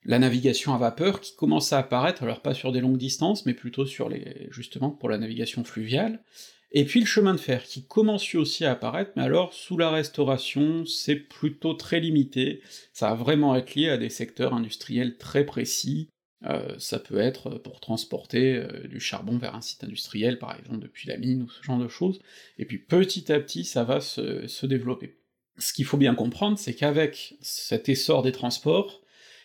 [0.05, 3.55] La navigation à vapeur qui commence à apparaître, alors pas sur des longues distances, mais
[3.55, 4.49] plutôt sur les.
[4.51, 6.23] justement pour la navigation fluviale,
[6.77, 9.91] et puis le chemin de fer, qui commence aussi à apparaître, mais alors sous la
[9.91, 15.47] Restauration, c'est plutôt très limité, ça va vraiment être lié à des secteurs industriels très
[15.47, 16.09] précis,
[16.47, 20.81] euh, ça peut être pour transporter euh, du charbon vers un site industriel, par exemple
[20.81, 22.21] depuis la mine, ou ce genre de choses,
[22.59, 25.17] et puis petit à petit ça va se, se développer.
[25.59, 29.01] Ce qu'il faut bien comprendre, c'est qu'avec cet essor des transports,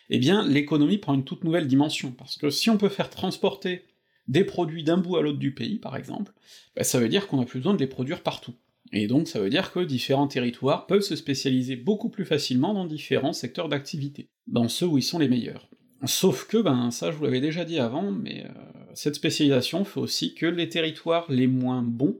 [0.08, 3.84] eh bien l'économie prend une toute nouvelle dimension, parce que si on peut faire transporter
[4.30, 6.32] des produits d'un bout à l'autre du pays, par exemple,
[6.76, 8.54] bah, ça veut dire qu'on a plus besoin de les produire partout.
[8.92, 12.86] Et donc ça veut dire que différents territoires peuvent se spécialiser beaucoup plus facilement dans
[12.86, 15.68] différents secteurs d'activité, dans ceux où ils sont les meilleurs.
[16.06, 18.48] Sauf que, ben ça je vous l'avais déjà dit avant, mais euh,
[18.94, 22.18] cette spécialisation fait aussi que les territoires les moins bons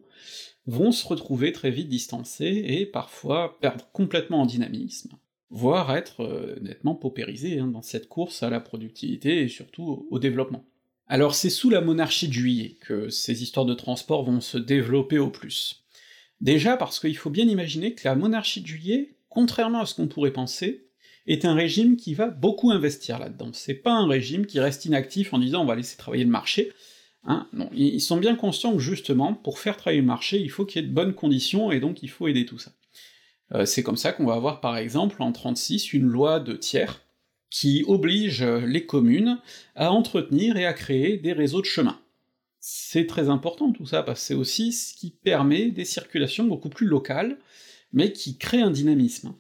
[0.67, 5.13] vont se retrouver très vite distancés et parfois perdre complètement en dynamisme,
[5.49, 10.19] voire être euh, nettement paupérisés hein, dans cette course à la productivité et surtout au
[10.19, 10.65] développement.
[11.11, 15.19] Alors c'est sous la monarchie de juillet que ces histoires de transport vont se développer
[15.19, 15.85] au plus.
[16.41, 20.09] Déjà parce qu'il faut bien imaginer que la monarchie de juillet, contrairement à ce qu'on
[20.09, 20.87] pourrait penser,
[21.27, 23.51] est un régime qui va beaucoup investir là-dedans.
[23.53, 26.73] C'est pas un régime qui reste inactif en disant on va laisser travailler le marché,
[27.25, 30.65] Hein, non, ils sont bien conscients que justement, pour faire travailler le marché, il faut
[30.65, 32.73] qu'il y ait de bonnes conditions, et donc il faut aider tout ça.
[33.53, 37.03] Euh, c'est comme ça qu'on va avoir par exemple en 36 une loi de tiers,
[37.51, 39.39] qui oblige les communes
[39.75, 42.01] à entretenir et à créer des réseaux de chemins.
[42.61, 46.69] C'est très important tout ça, parce que c'est aussi ce qui permet des circulations beaucoup
[46.69, 47.39] plus locales,
[47.93, 49.35] mais qui crée un dynamisme.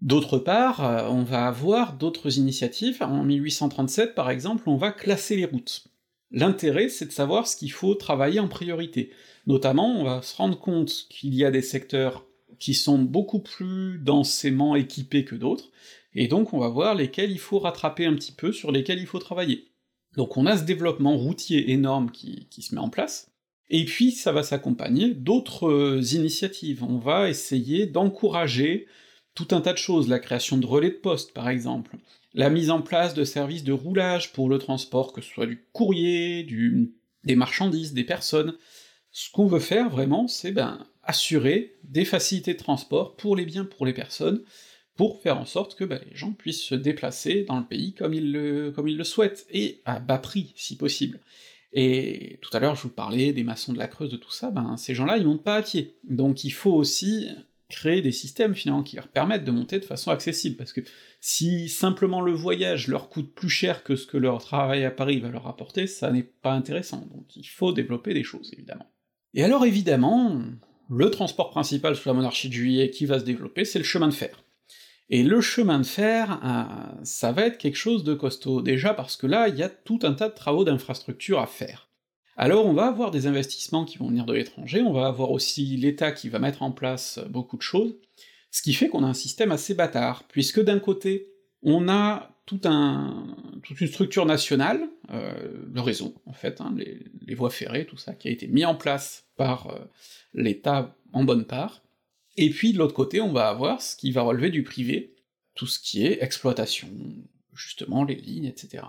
[0.00, 5.36] D'autre part, euh, on va avoir d'autres initiatives, en 1837 par exemple, on va classer
[5.36, 5.84] les routes.
[6.32, 9.10] L'intérêt, c'est de savoir ce qu'il faut travailler en priorité.
[9.46, 12.26] Notamment, on va se rendre compte qu'il y a des secteurs
[12.58, 15.70] qui sont beaucoup plus densément équipés que d'autres,
[16.14, 19.06] et donc on va voir lesquels il faut rattraper un petit peu, sur lesquels il
[19.06, 19.68] faut travailler.
[20.16, 23.30] Donc on a ce développement routier énorme qui, se met en place,
[23.70, 26.84] et puis ça va s'accompagner d'autres initiatives.
[26.84, 28.86] On va essayer d'encourager
[29.34, 31.96] tout un tas de choses, la création de relais de poste par exemple,
[32.34, 35.64] la mise en place de services de roulage pour le transport, que ce soit du
[35.72, 36.46] courrier,
[37.24, 38.54] des marchandises, des personnes.
[39.10, 43.64] Ce qu'on veut faire vraiment, c'est ben assurer des facilités de transport pour les biens,
[43.64, 44.42] pour les personnes,
[44.96, 48.14] pour faire en sorte que ben, les gens puissent se déplacer dans le pays comme
[48.14, 51.20] ils le, comme ils le souhaitent, et à bas prix, si possible.
[51.72, 54.50] Et tout à l'heure, je vous parlais des maçons de la Creuse, de tout ça,
[54.50, 55.96] ben ces gens-là, ils montent pas à pied.
[56.04, 57.28] Donc il faut aussi
[57.70, 60.82] créer des systèmes finalement qui leur permettent de monter de façon accessible, parce que
[61.20, 65.20] si simplement le voyage leur coûte plus cher que ce que leur travail à Paris
[65.20, 68.92] va leur apporter, ça n'est pas intéressant, donc il faut développer des choses, évidemment.
[69.32, 70.42] Et alors évidemment,
[70.90, 74.08] le transport principal sous la monarchie de juillet qui va se développer, c'est le chemin
[74.08, 74.44] de fer.
[75.12, 79.18] Et le chemin de fer, euh, ça va être quelque chose de costaud, déjà parce
[79.18, 81.90] que là, il y a tout un tas de travaux d'infrastructure à faire.
[82.34, 85.76] Alors on va avoir des investissements qui vont venir de l'étranger, on va avoir aussi
[85.76, 87.94] l'État qui va mettre en place beaucoup de choses,
[88.50, 91.28] ce qui fait qu'on a un système assez bâtard, puisque d'un côté,
[91.62, 95.34] on a toute une structure nationale, euh,
[95.74, 98.74] le réseau, en fait, hein, les, voies ferrées, tout ça, qui a été mis en
[98.74, 99.78] place par euh,
[100.32, 101.82] l'État en bonne part,
[102.36, 105.14] et puis de l'autre côté, on va avoir ce qui va relever du privé,
[105.54, 106.88] tout ce qui est exploitation,
[107.54, 108.84] justement les lignes, etc.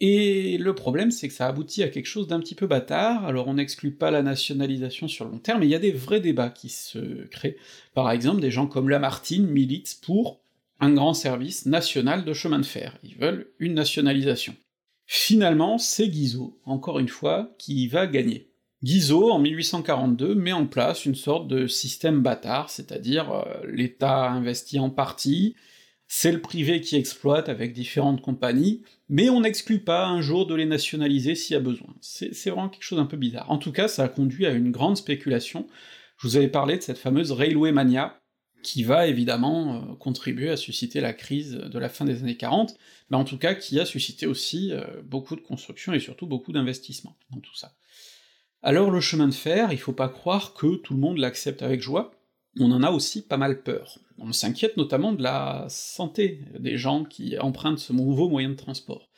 [0.00, 3.48] Et le problème, c'est que ça aboutit à quelque chose d'un petit peu bâtard, alors
[3.48, 6.20] on n'exclut pas la nationalisation sur le long terme, mais il y a des vrais
[6.20, 7.56] débats qui se créent.
[7.94, 10.40] Par exemple, des gens comme Lamartine militent pour
[10.80, 14.56] un grand service national de chemin de fer, ils veulent une nationalisation.
[15.06, 18.50] Finalement, c'est Guizot, encore une fois, qui va gagner.
[18.84, 24.78] Guizot, en 1842, met en place une sorte de système bâtard, c'est-à-dire euh, l'État investit
[24.78, 25.56] en partie,
[26.06, 30.54] c'est le privé qui exploite avec différentes compagnies, mais on n'exclut pas un jour de
[30.54, 31.94] les nationaliser s'il y a besoin.
[32.02, 33.50] C'est vraiment quelque chose d'un peu bizarre.
[33.50, 35.66] En tout cas, ça a conduit à une grande spéculation.
[36.18, 38.20] Je vous avais parlé de cette fameuse Railway Mania,
[38.62, 42.76] qui va évidemment euh, contribuer à susciter la crise de la fin des années 40,
[43.08, 46.52] mais en tout cas qui a suscité aussi euh, beaucoup de construction et surtout beaucoup
[46.52, 47.72] d'investissements dans tout ça.
[48.66, 51.82] Alors le chemin de fer, il faut pas croire que tout le monde l'accepte avec
[51.82, 52.12] joie,
[52.58, 53.98] on en a aussi pas mal peur.
[54.16, 59.10] On s'inquiète notamment de la santé des gens qui empruntent ce nouveau moyen de transport.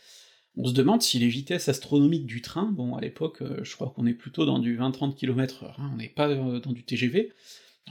[0.56, 3.90] On se demande si les vitesses astronomiques du train, bon à l'époque euh, je crois
[3.94, 7.32] qu'on est plutôt dans du 20-30 km/h, hein, on n'est pas euh, dans du TGV,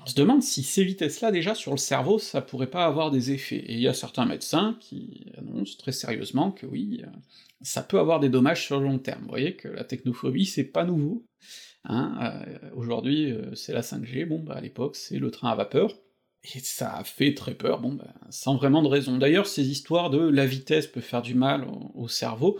[0.01, 3.31] on se demande si ces vitesses-là déjà sur le cerveau ça pourrait pas avoir des
[3.31, 7.07] effets, et il y a certains médecins qui annoncent très sérieusement que oui, euh,
[7.61, 9.23] ça peut avoir des dommages sur le long terme.
[9.23, 11.25] Vous voyez que la technophobie c'est pas nouveau,
[11.87, 15.55] Hein, euh, Aujourd'hui, euh, c'est la 5G, bon bah à l'époque c'est le train à
[15.55, 15.93] vapeur,
[16.55, 19.17] et ça a fait très peur, bon bah, sans vraiment de raison.
[19.17, 22.59] D'ailleurs, ces histoires de la vitesse peut faire du mal au, cerveau,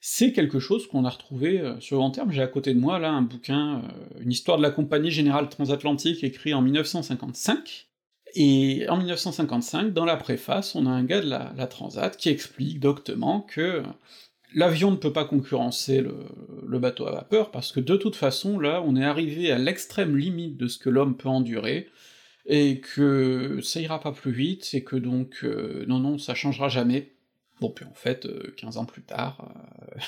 [0.00, 2.30] c'est quelque chose qu'on a retrouvé euh, sur le long terme.
[2.30, 3.82] J'ai à côté de moi là un bouquin,
[4.20, 7.88] une histoire de la Compagnie Générale Transatlantique écrit en 1955,
[8.34, 12.78] et en 1955, dans la préface, on a un gars de la, Transat qui explique
[12.78, 13.82] doctement que
[14.54, 18.82] L'avion ne peut pas concurrencer le, bateau à vapeur, parce que de toute façon, là,
[18.86, 21.88] on est arrivé à l'extrême limite de ce que l'homme peut endurer,
[22.46, 26.70] et que ça ira pas plus vite, et que donc, euh, non non, ça changera
[26.70, 27.12] jamais.
[27.60, 29.52] Bon, puis en fait, 15 euh, ans plus tard,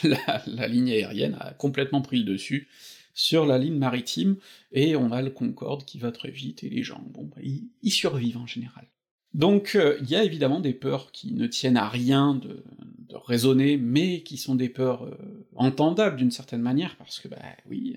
[0.05, 0.15] euh,
[0.47, 2.69] la, ligne aérienne a complètement pris le dessus,
[3.13, 4.37] sur la ligne maritime,
[4.73, 7.91] et on a le Concorde qui va très vite, et les gens, bon, bah, ils,
[7.91, 8.87] survivent en général.
[9.33, 12.65] Donc euh, il y a évidemment des peurs qui ne tiennent à rien de,
[13.13, 15.17] raisonner, mais qui sont des peurs
[15.57, 17.97] entendables d'une certaine manière, parce que bah oui,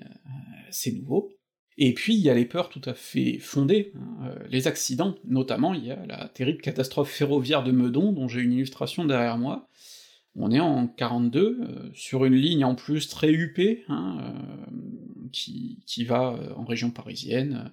[0.72, 1.32] c'est nouveau.
[1.78, 5.74] Et puis il y a les peurs tout à fait fondées, hein, les accidents, notamment
[5.74, 9.68] il y a la terrible catastrophe ferroviaire de Meudon, dont j'ai une illustration derrière moi,
[10.36, 15.84] on est en 42, euh, sur une ligne en plus très huppée, hein, euh, qui,
[15.86, 17.72] qui, va euh, en région parisienne,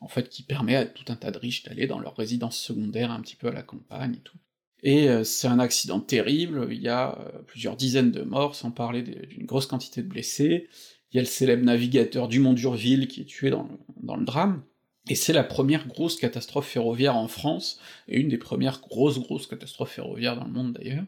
[0.00, 3.10] en fait qui permet à tout un tas de riches d'aller dans leur résidence secondaire
[3.10, 4.38] un petit peu à la campagne et tout.
[4.82, 9.44] Et c'est un accident terrible, il y a plusieurs dizaines de morts, sans parler d'une
[9.44, 10.68] grosse quantité de blessés,
[11.12, 13.68] il y a le célèbre navigateur Dumont d'Urville qui est tué dans
[14.16, 14.62] le drame,
[15.08, 19.46] et c'est la première grosse catastrophe ferroviaire en France, et une des premières grosses grosses
[19.46, 21.06] catastrophes ferroviaires dans le monde d'ailleurs,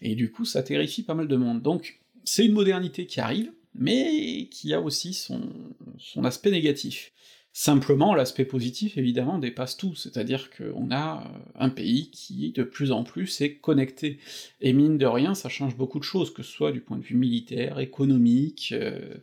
[0.00, 1.62] et du coup ça terrifie pas mal de monde.
[1.62, 7.12] Donc c'est une modernité qui arrive, mais qui a aussi son aspect négatif.
[7.56, 12.90] Simplement, l'aspect positif, évidemment, dépasse tout, c'est-à-dire qu'on a euh, un pays qui, de plus
[12.90, 14.18] en plus, est connecté.
[14.60, 17.04] Et mine de rien, ça change beaucoup de choses, que ce soit du point de
[17.04, 19.14] vue militaire, économique, euh,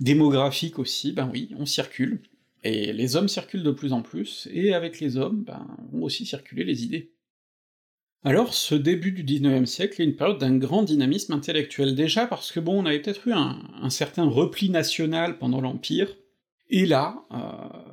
[0.00, 2.22] démographique aussi, ben oui, on circule,
[2.64, 6.26] et les hommes circulent de plus en plus, et avec les hommes, ben, vont aussi
[6.26, 7.12] circuler les idées.
[8.24, 12.50] Alors, ce début du XIXe siècle est une période d'un grand dynamisme intellectuel, déjà parce
[12.50, 16.16] que bon, on avait peut-être eu un, certain repli national pendant l'Empire,
[16.70, 17.36] et là, euh,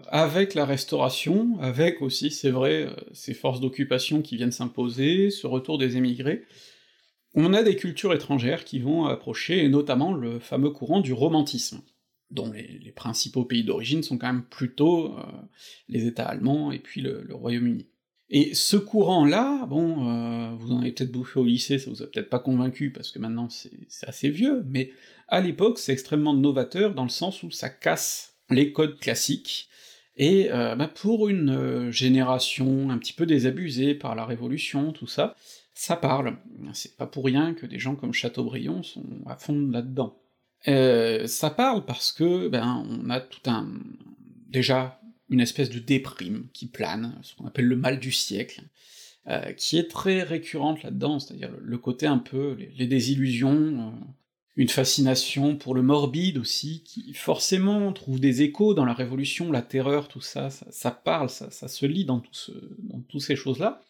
[0.08, 5.48] avec la Restauration, avec aussi, c'est vrai, euh, ces forces d'occupation qui viennent s'imposer, ce
[5.48, 6.44] retour des émigrés,
[7.34, 11.82] on a des cultures étrangères qui vont approcher, et notamment le fameux courant du romantisme,
[12.30, 15.24] dont les, principaux pays d'origine sont quand même plutôt euh,
[15.88, 17.88] les États allemands et puis le Royaume-Uni.
[18.30, 22.30] Et ce courant-là, bon, vous en avez peut-être bouffé au lycée, ça vous a peut-être
[22.30, 24.92] pas convaincu, parce que maintenant c'est assez vieux, mais
[25.30, 29.70] à l'époque c'est extrêmement novateur dans le sens où ça casse les codes classiques,
[30.16, 35.08] et euh, bah pour une euh, génération un petit peu désabusée par la Révolution, tout
[35.08, 35.36] ça,
[35.74, 36.38] ça parle.
[36.74, 40.20] C'est pas pour rien que des gens comme Chateaubriand sont à fond là-dedans.
[40.66, 43.68] ça parle parce que, ben, on a tout un...
[44.48, 48.64] déjà une espèce de déprime qui plane, ce qu'on appelle le mal du siècle,
[49.28, 54.06] euh, qui est très récurrente là-dedans, c'est-à-dire le, côté un peu, les, désillusions, euh,
[54.58, 59.62] une fascination pour le morbide aussi, qui forcément trouve des échos dans la Révolution, la
[59.62, 63.82] terreur, tout ça, ça, parle, ça, se lit dans, toutes ces choses-là.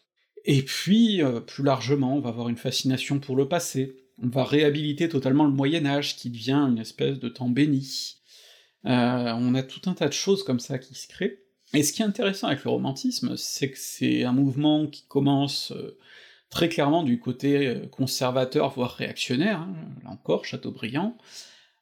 [0.44, 4.44] Et puis, euh, plus largement, on va avoir une fascination pour le passé, on va
[4.44, 8.18] réhabiliter totalement le Moyen Âge, qui devient une espèce de temps béni,
[8.86, 11.40] euh, on a tout un tas de choses comme ça qui se créent.
[11.74, 15.72] Et ce qui est intéressant avec le romantisme, c'est que c'est un mouvement qui commence
[15.72, 15.98] euh,
[16.50, 21.18] très clairement du côté euh, conservateur, voire réactionnaire, hein, là encore, Chateaubriand,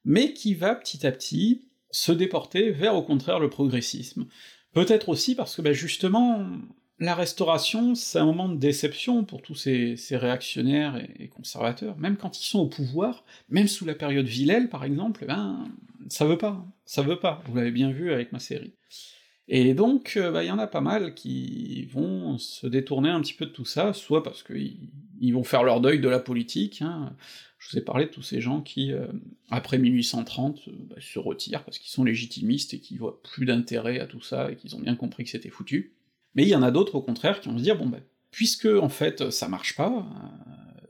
[0.04, 4.28] mais qui va petit à petit se déporter vers au contraire le progressisme.
[4.74, 6.46] Peut-être aussi parce que bah, justement,
[7.00, 12.40] la restauration, c'est un moment de déception pour tous ces, réactionnaires et, conservateurs, même quand
[12.40, 15.68] ils sont au pouvoir, même sous la période Villèle par exemple, ben
[16.10, 18.74] ça veut pas, ça veut pas, vous l'avez bien vu avec ma série.
[19.48, 23.22] Et donc, euh, bah, il y en a pas mal qui vont se détourner un
[23.22, 26.82] petit peu de tout ça, soit parce qu'ils vont faire leur deuil de la politique,
[26.82, 27.16] hein.
[27.60, 29.06] je vous ai parlé de tous ces gens qui, euh,
[29.52, 34.00] après 1830, euh, bah, se retirent parce qu'ils sont légitimistes et qui voient plus d'intérêt
[34.00, 35.94] à tout ça, et qu'ils ont bien compris que c'était foutu.
[36.34, 38.66] Mais il y en a d'autres, au contraire, qui vont se dire, bon ben, puisque,
[38.66, 40.06] en fait, ça marche pas,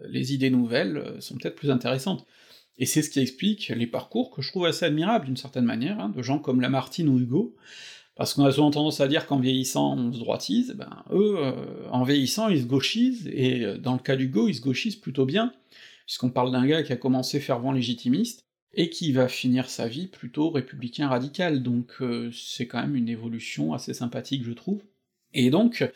[0.07, 2.25] les idées nouvelles sont peut-être plus intéressantes.
[2.77, 5.99] Et c'est ce qui explique les parcours que je trouve assez admirables d'une certaine manière,
[5.99, 7.55] hein, de gens comme Lamartine ou Hugo,
[8.15, 11.89] parce qu'on a souvent tendance à dire qu'en vieillissant on se droitise, ben eux, euh,
[11.91, 15.25] en vieillissant ils se gauchisent, et euh, dans le cas d'Hugo, ils se gauchisent plutôt
[15.25, 15.54] bien,
[16.06, 18.41] puisqu'on parle d'un gars qui a commencé fervent légitimiste,
[18.78, 23.10] et qui va finir sa vie plutôt républicain radical, donc euh, c'est quand même une
[23.10, 24.84] évolution assez sympathique je trouve.
[25.34, 25.89] Et donc,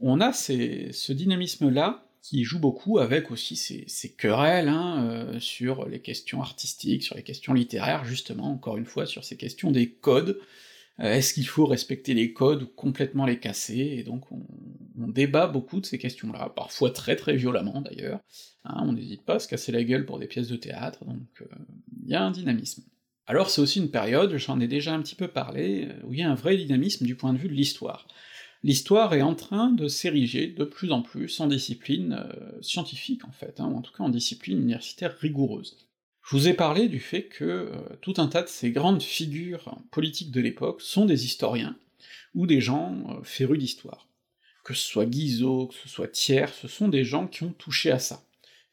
[0.00, 6.00] on a ce dynamisme-là, qui joue beaucoup avec aussi ces, querelles hein, euh, sur les
[6.00, 10.38] questions artistiques, sur les questions littéraires, justement, encore une fois, sur ces questions des codes.
[11.00, 13.96] Euh, est-ce qu'il faut respecter les codes ou complètement les casser?
[13.98, 14.40] Et donc on,
[15.08, 18.20] débat beaucoup de ces questions-là, parfois très très violemment d'ailleurs,
[18.64, 21.42] hein, on n'hésite pas à se casser la gueule pour des pièces de théâtre, donc
[21.42, 21.46] euh,
[22.04, 22.84] il y a un dynamisme.
[23.26, 26.22] Alors c'est aussi une période, j'en ai déjà un petit peu parlé, où il y
[26.22, 28.06] a un vrai dynamisme du point de vue de l'histoire
[28.62, 33.32] l'histoire est en train de s'ériger de plus en plus en discipline euh, scientifique en
[33.32, 35.76] fait, hein, ou en tout cas en discipline universitaire rigoureuse.
[36.30, 39.76] Je vous ai parlé du fait que euh, tout un tas de ces grandes figures
[39.90, 41.76] politiques de l'époque sont des historiens,
[42.36, 44.06] ou des gens euh, férus d'histoire.
[44.62, 47.90] Que ce soit Guizot, que ce soit Thiers, ce sont des gens qui ont touché
[47.90, 48.22] à ça.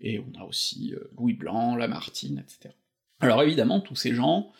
[0.01, 2.75] Et on a aussi Louis Blanc, Lamartine, etc.
[3.21, 4.51] Alors évidemment, tous ces gens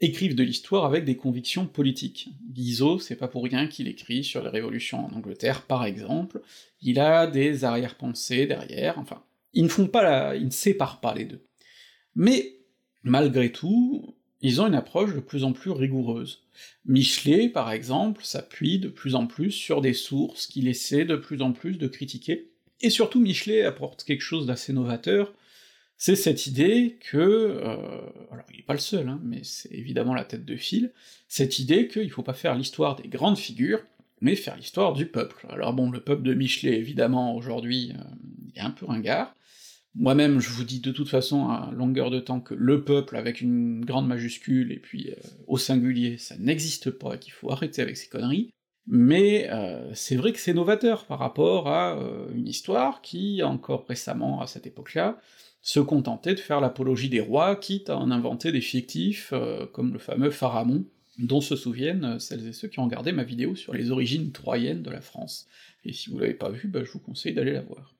[0.00, 2.30] écrivent de l'histoire avec des convictions politiques.
[2.48, 6.40] Guizot, c'est pas pour rien qu'il écrit sur les révolutions en Angleterre, par exemple,
[6.80, 9.22] il a des arrière-pensées derrière, enfin,
[9.52, 10.36] ils ne font pas la...
[10.36, 11.44] ils ne séparent pas les deux.
[12.14, 12.56] Mais,
[13.02, 16.42] malgré tout, ils ont une approche de plus en plus rigoureuse.
[16.86, 21.42] Michelet, par exemple, s'appuie de plus en plus sur des sources qu'il essaie de plus
[21.42, 22.50] en plus de critiquer,
[22.80, 25.34] et surtout Michelet apporte quelque chose d'assez novateur,
[25.96, 27.76] c'est cette idée que, euh,
[28.30, 30.92] alors il n'est pas le seul, hein, mais c'est évidemment la tête de file,
[31.28, 33.82] cette idée qu'il faut pas faire l'histoire des grandes figures,
[34.22, 35.46] mais faire l'histoire du peuple.
[35.50, 38.02] Alors bon, le peuple de Michelet, évidemment, aujourd'hui, euh,
[38.56, 39.34] est un peu ringard,
[39.94, 43.40] moi-même, je vous dis de toute façon à longueur de temps que le peuple avec
[43.40, 45.14] une grande majuscule et puis euh,
[45.48, 48.50] au singulier, ça n'existe pas, qu'il faut arrêter avec ces conneries,
[48.86, 53.84] mais euh, c'est vrai que c'est novateur par rapport à euh, une histoire qui, encore
[53.88, 55.20] récemment à cette époque-là,
[55.60, 59.34] se contentait de faire l'apologie des rois, quitte à en inventer des fictifs,
[59.74, 60.86] comme le fameux Pharamond,
[61.18, 64.82] dont se souviennent celles et ceux qui ont regardé ma vidéo sur les origines troyennes
[64.82, 65.46] de la France.
[65.84, 67.94] Et si vous l'avez pas vu, bah, je vous conseille d'aller la voir.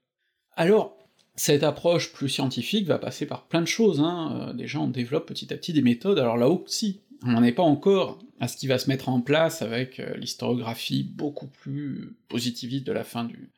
[0.57, 0.97] Alors,
[1.37, 4.49] cette approche plus scientifique va passer par plein de choses, hein.
[4.49, 7.53] Euh, déjà on développe petit à petit des méthodes, alors là aussi, on n'en est
[7.53, 12.16] pas encore à ce qui va se mettre en place avec euh, l'historiographie beaucoup plus
[12.28, 13.51] positiviste de la fin du,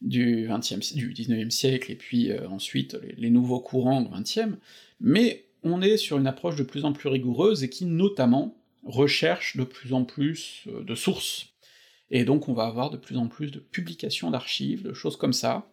[0.00, 4.56] du 20e, du 19e siècle, et puis euh, ensuite les, les, nouveaux courants du 20e,
[5.00, 9.56] mais on est sur une approche de plus en plus rigoureuse et qui notamment recherche
[9.56, 11.48] de plus en plus de sources.
[12.10, 15.32] Et donc on va avoir de plus en plus de publications d'archives, de choses comme
[15.32, 15.68] ça,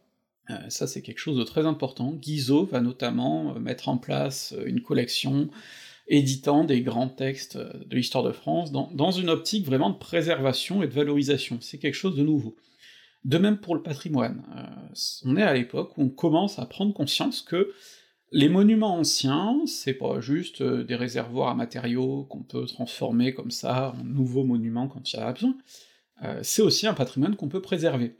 [0.49, 2.11] euh, ça c'est quelque chose de très important.
[2.13, 5.49] Guizot va notamment euh, mettre en place euh, une collection
[6.07, 10.83] éditant des grands textes de l'histoire de France dans, dans, une optique vraiment de préservation
[10.83, 12.55] et de valorisation, c'est quelque chose de nouveau.
[13.23, 14.43] De même pour le patrimoine,
[15.23, 17.73] on est à l'époque où on commence à prendre conscience que
[18.31, 23.95] les monuments anciens, c'est pas juste des réservoirs à matériaux qu'on peut transformer comme ça
[23.99, 25.57] en nouveaux monuments quand il y en a besoin,
[26.43, 28.15] c'est aussi un patrimoine qu'on peut préserver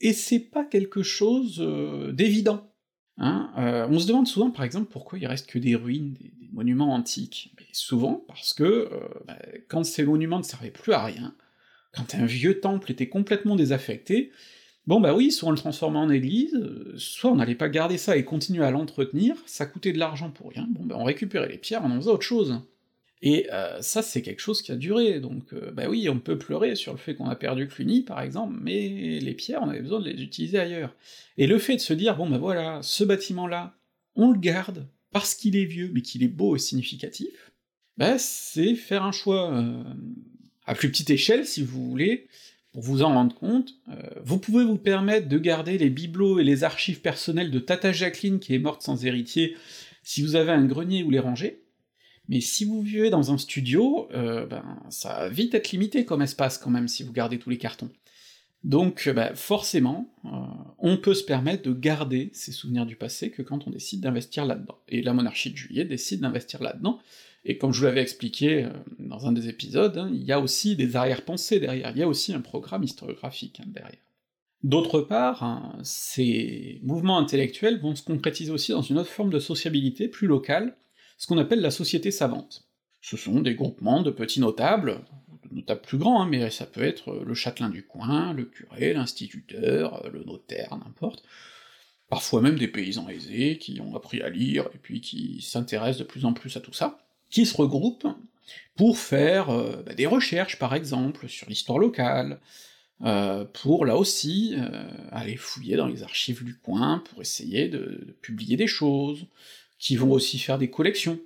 [0.00, 2.72] et c'est pas quelque chose euh, d'évident.
[3.18, 6.32] Hein euh, on se demande souvent, par exemple, pourquoi il reste que des ruines, des,
[6.52, 7.52] monuments antiques.
[7.58, 8.88] Mais souvent parce que euh,
[9.26, 9.36] bah,
[9.68, 11.34] quand ces monuments ne servaient plus à rien,
[11.92, 14.32] quand un vieux temple était complètement désaffecté,
[14.86, 16.58] bon bah oui, soit on le transformait en église,
[16.96, 20.50] soit on n'allait pas garder ça et continuer à l'entretenir, ça coûtait de l'argent pour
[20.50, 22.58] rien, bon bah on récupérait les pierres, on en faisait autre chose.
[23.22, 26.36] Et euh, ça, c'est quelque chose qui a duré, donc euh, bah oui, on peut
[26.36, 29.80] pleurer sur le fait qu'on a perdu Cluny, par exemple, mais les pierres, on avait
[29.80, 30.94] besoin de les utiliser ailleurs.
[31.38, 33.74] Et le fait de se dire, bon bah voilà, ce bâtiment-là,
[34.16, 37.52] on le garde, parce qu'il est vieux, mais qu'il est beau et significatif,
[37.96, 39.82] bah c'est faire un choix euh,
[40.66, 42.28] à plus petite échelle, si vous voulez,
[42.72, 43.72] pour vous en rendre compte,
[44.22, 48.38] vous pouvez vous permettre de garder les bibelots et les archives personnelles de Tata Jacqueline,
[48.38, 49.56] qui est morte sans héritier,
[50.02, 51.62] si vous avez un grenier où les ranger,
[52.28, 56.22] mais si vous vivez dans un studio, euh, ben, ça va vite être limité comme
[56.22, 57.90] espace quand même, si vous gardez tous les cartons.
[58.64, 60.28] Donc ben, forcément, euh,
[60.78, 64.44] on peut se permettre de garder ces souvenirs du passé que quand on décide d'investir
[64.44, 64.78] là-dedans.
[64.88, 66.98] Et la monarchie de juillet décide d'investir là-dedans,
[67.44, 70.40] et comme je vous l'avais expliqué euh, dans un des épisodes, hein, il y a
[70.40, 74.00] aussi des arrière-pensées derrière, il y a aussi un programme historiographique hein, derrière.
[74.64, 79.38] D'autre part, hein, ces mouvements intellectuels vont se concrétiser aussi dans une autre forme de
[79.38, 80.76] sociabilité plus locale,
[81.16, 82.66] ce qu'on appelle la société savante.
[83.00, 85.00] Ce sont des groupements de petits notables,
[85.48, 88.92] de notables plus grands, hein, mais ça peut être le châtelain du coin, le curé,
[88.92, 91.22] l'instituteur, le notaire, n'importe,
[92.08, 96.04] parfois même des paysans aisés qui ont appris à lire et puis qui s'intéressent de
[96.04, 96.98] plus en plus à tout ça,
[97.30, 98.08] qui se regroupent
[98.76, 102.40] pour faire euh, bah, des recherches, par exemple, sur l'histoire locale,
[103.02, 107.78] euh, pour là aussi euh, aller fouiller dans les archives du coin pour essayer de,
[108.06, 109.26] de publier des choses,
[109.78, 111.18] qui vont aussi faire des collections.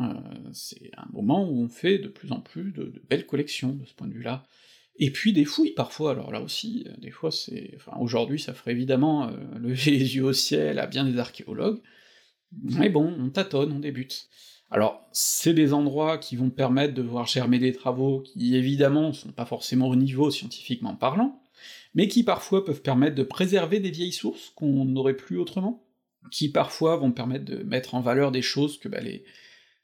[0.00, 0.14] Euh,
[0.52, 3.94] c'est un moment où on fait de plus en plus de, belles collections de ce
[3.94, 4.46] point de vue-là.
[4.96, 7.72] Et puis des fouilles parfois, alors là aussi, euh, des fois c'est...
[7.76, 11.80] Enfin aujourd'hui ça ferait évidemment euh, lever les yeux au ciel à bien des archéologues,
[12.62, 14.28] mais bon, on tâtonne, on débute.
[14.70, 19.32] Alors, c'est des endroits qui vont permettre de voir germer des travaux qui évidemment sont
[19.32, 21.42] pas forcément au niveau scientifiquement parlant,
[21.94, 25.87] mais qui parfois peuvent permettre de préserver des vieilles sources qu'on n'aurait plus autrement
[26.30, 29.24] qui parfois vont permettre de mettre en valeur des choses que bah, les,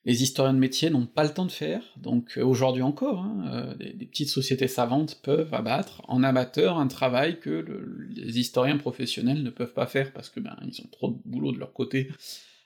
[0.05, 3.75] historiens de métier n'ont pas le temps de faire, donc euh, aujourd'hui encore, hein, euh,
[3.75, 9.43] des, petites sociétés savantes peuvent abattre en amateur un travail que le, les historiens professionnels
[9.43, 12.11] ne peuvent pas faire parce que ben ils ont trop de boulot de leur côté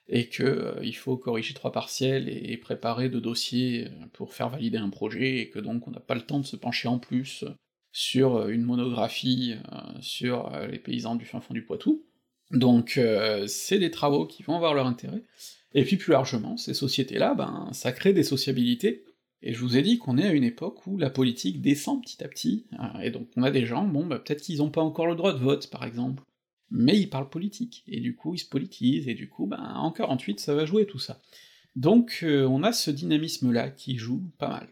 [0.08, 4.78] et que euh, il faut corriger trois partiels et, préparer deux dossiers pour faire valider
[4.78, 7.44] un projet et que donc on n'a pas le temps de se pencher en plus
[7.92, 9.54] sur une monographie
[10.00, 12.07] sur les paysans du fin fond du Poitou.
[12.50, 15.22] Donc euh, c'est des travaux qui vont avoir leur intérêt,
[15.74, 19.04] Et puis plus largement, ces sociétés-là, ben, ça crée des sociabilités,
[19.42, 22.24] et je vous ai dit qu'on est à une époque où la politique descend petit
[22.24, 24.82] à petit, euh, et donc on a des gens, bon, bah, peut-être qu'ils ont pas
[24.82, 26.22] encore le droit de vote, par exemple,
[26.70, 29.92] mais ils parlent politique, et du coup ils se politisent, et du coup, ben, en
[29.92, 31.20] 48, ça va jouer tout ça.
[31.76, 34.68] Donc euh, on a ce dynamisme-là qui joue pas mal.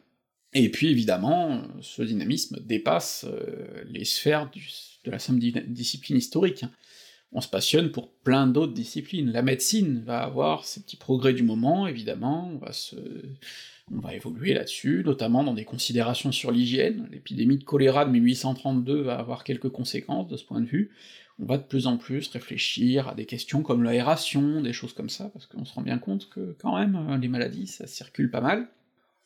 [0.54, 3.26] Et puis évidemment, ce dynamisme dépasse
[3.90, 4.50] les sphères
[5.04, 6.62] de la simple discipline historique.
[6.62, 6.70] Hein.
[7.32, 9.30] On se passionne pour plein d'autres disciplines.
[9.30, 12.96] La médecine va avoir ses petits progrès du moment, évidemment, on va se
[13.92, 17.08] on va évoluer là-dessus, notamment dans des considérations sur l'hygiène.
[17.12, 20.90] L'épidémie de choléra de 1832 va avoir quelques conséquences de ce point de vue.
[21.38, 25.10] On va de plus en plus réfléchir à des questions comme l'aération, des choses comme
[25.10, 28.40] ça, parce qu'on se rend bien compte que quand même, les maladies, ça circule pas
[28.40, 28.68] mal.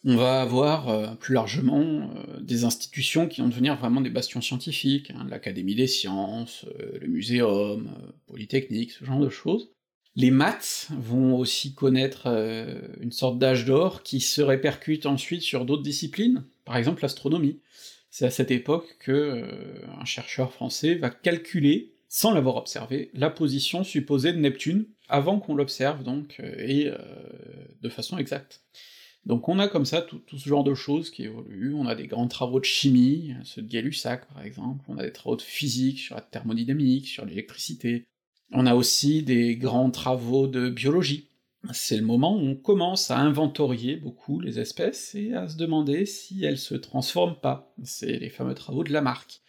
[0.04, 4.40] On va avoir euh, plus largement euh, des institutions qui vont devenir vraiment des bastions
[4.40, 6.64] scientifiques, hein, l'Académie des sciences,
[7.00, 7.90] le Muséum,
[8.26, 9.70] Polytechnique, ce genre de choses.
[10.16, 15.64] Les maths vont aussi connaître euh, une sorte d'âge d'or qui se répercute ensuite sur
[15.64, 17.60] d'autres disciplines, par exemple l'astronomie.
[18.10, 23.30] C'est à cette époque que euh, un chercheur français va calculer, sans l'avoir observé, la
[23.30, 26.90] position supposée de Neptune, avant qu'on l'observe donc, euh, et
[27.80, 28.62] de façon exacte.
[29.26, 32.06] Donc on a comme ça tout, ce genre de choses qui évoluent, on a des
[32.06, 35.98] grands travaux de chimie, ceux de Gay-Lussac par exemple, on a des travaux de physique
[35.98, 38.06] sur la thermodynamique, sur l'électricité,
[38.52, 41.28] on a aussi des grands travaux de biologie.
[41.72, 46.06] C'est le moment où on commence à inventorier beaucoup les espèces et à se demander
[46.06, 47.74] si elles se transforment pas.
[47.84, 49.42] C'est les fameux travaux de Lamarck.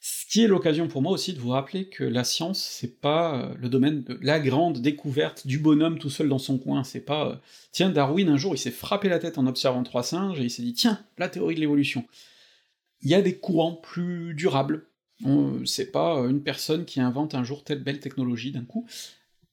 [0.00, 3.34] Ce qui est l'occasion pour moi aussi de vous rappeler que la science, c'est pas
[3.34, 7.00] euh, le domaine de la grande découverte du bonhomme tout seul dans son coin, c'est
[7.00, 7.28] pas...
[7.28, 7.36] Euh,
[7.72, 10.50] tiens, Darwin, un jour, il s'est frappé la tête en observant trois singes, et il
[10.50, 12.04] s'est dit, tiens, la théorie de l'évolution.
[13.02, 14.86] Il y a des courants plus durables,
[15.64, 18.86] c'est pas une personne qui invente un jour telle belle technologie d'un coup.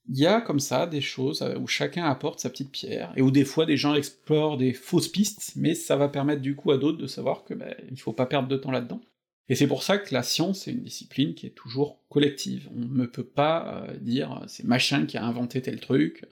[0.07, 3.23] Il y a comme ça des choses euh, où chacun apporte sa petite pierre, et
[3.23, 6.71] où des fois des gens explorent des fausses pistes, mais ça va permettre du coup
[6.71, 9.01] à d'autres de savoir que ben, il faut pas perdre de temps là-dedans.
[9.47, 12.69] Et c'est pour ça que la science est une discipline qui est toujours collective.
[12.75, 16.25] On ne peut pas euh, dire c'est machin qui a inventé tel truc.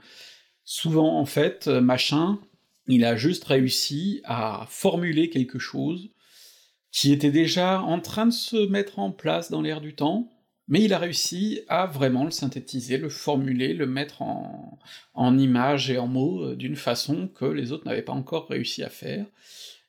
[0.64, 2.40] Souvent en fait, machin,
[2.88, 6.10] il a juste réussi à formuler quelque chose
[6.94, 10.30] qui était déjà en train de se mettre en place dans l'air du temps,
[10.68, 15.98] mais il a réussi à vraiment le synthétiser, le formuler, le mettre en, images et
[15.98, 19.26] en mots euh, d'une façon que les autres n'avaient pas encore réussi à faire,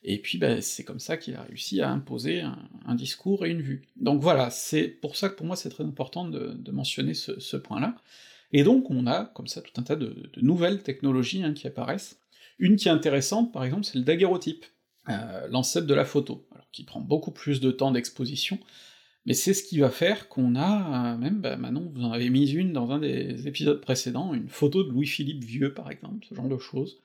[0.05, 3.63] et puis ben, c'est comme ça qu'il a réussi à imposer un, discours et une
[3.63, 3.89] vue.
[3.97, 7.97] Donc voilà, c'est pour ça que pour moi c'est très important de, mentionner ce, point-là.
[8.53, 12.21] Et donc on a comme ça tout un tas de, nouvelles technologies hein, qui apparaissent.
[12.59, 14.65] Une qui est intéressante, par exemple, c'est le daguerreotype,
[15.09, 18.59] euh, l'ancêtre de la photo qui prend beaucoup plus de temps d'exposition,
[19.27, 22.29] mais c'est ce qui va faire qu'on a, euh, même, bah, Manon, vous en avez
[22.31, 26.35] mis une dans un des épisodes précédents, une photo de Louis-Philippe vieux, par exemple, ce
[26.35, 27.01] genre de choses.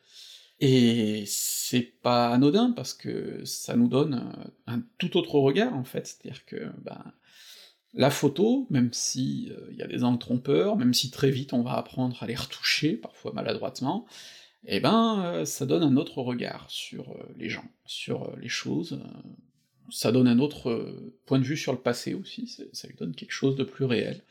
[0.60, 5.84] Et c'est pas anodin, parce que ça nous donne euh, un tout autre regard, en
[5.84, 7.03] fait, c'est-à-dire que, ben,
[7.93, 11.53] la photo, même si il euh, y a des angles trompeurs, même si très vite
[11.53, 14.05] on va apprendre à les retoucher, parfois maladroitement,
[14.66, 18.99] eh ben, ça donne un autre regard sur les gens, sur les choses,
[19.91, 23.16] ça donne un autre euh, point de vue sur le passé aussi, ça lui donne
[23.16, 24.22] quelque chose de plus réel.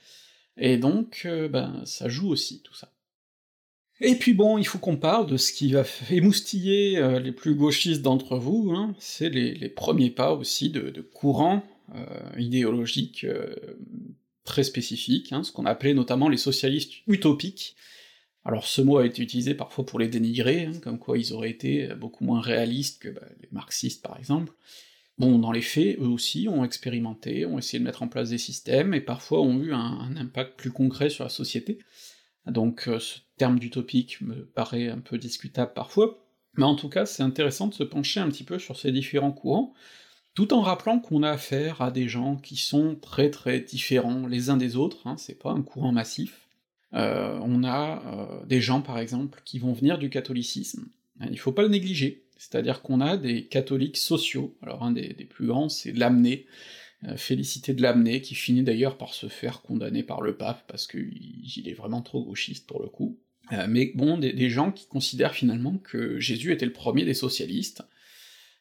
[0.57, 2.93] Et donc, euh, ben, ça joue aussi, tout ça.
[4.01, 7.55] Et puis bon, il faut qu'on parle de ce qui va émoustiller euh, les plus
[7.55, 11.63] gauchistes d'entre vous, hein, c'est les, premiers pas aussi de, courants
[12.37, 13.27] idéologiques
[14.45, 17.77] très spécifiques, hein, ce qu'on appelait notamment les socialistes utopiques.
[18.45, 21.51] Alors ce mot a été utilisé parfois pour les dénigrer, hein, comme quoi ils auraient
[21.51, 24.53] été beaucoup moins réalistes que bah, les marxistes par exemple,
[25.19, 28.39] Bon, dans les faits, eux aussi ont expérimenté, ont essayé de mettre en place des
[28.39, 31.79] systèmes, et parfois ont eu un, impact plus concret sur la société.
[32.51, 36.25] Donc euh, ce terme d'utopique me paraît un peu discutable parfois,
[36.55, 39.33] mais en tout cas c'est intéressant de se pencher un petit peu sur ces différents
[39.33, 39.75] courants,
[40.35, 44.51] tout en rappelant qu'on a affaire à des gens qui sont très très différents les
[44.51, 46.49] uns des autres, hein, c'est pas un courant massif.
[46.95, 50.89] Euh, on a euh, des gens par exemple qui vont venir du catholicisme,
[51.31, 55.49] il faut pas le négliger, c'est-à-dire qu'on a des catholiques sociaux, alors un des, plus
[55.49, 56.47] grands c'est euh,
[57.17, 61.69] Félicité de Lamné, qui finit d'ailleurs par se faire condamner par le pape, parce qu'il
[61.69, 63.21] est vraiment trop gauchiste pour le coup,
[63.53, 67.83] euh, mais bon, des, gens qui considèrent finalement que Jésus était le premier des socialistes,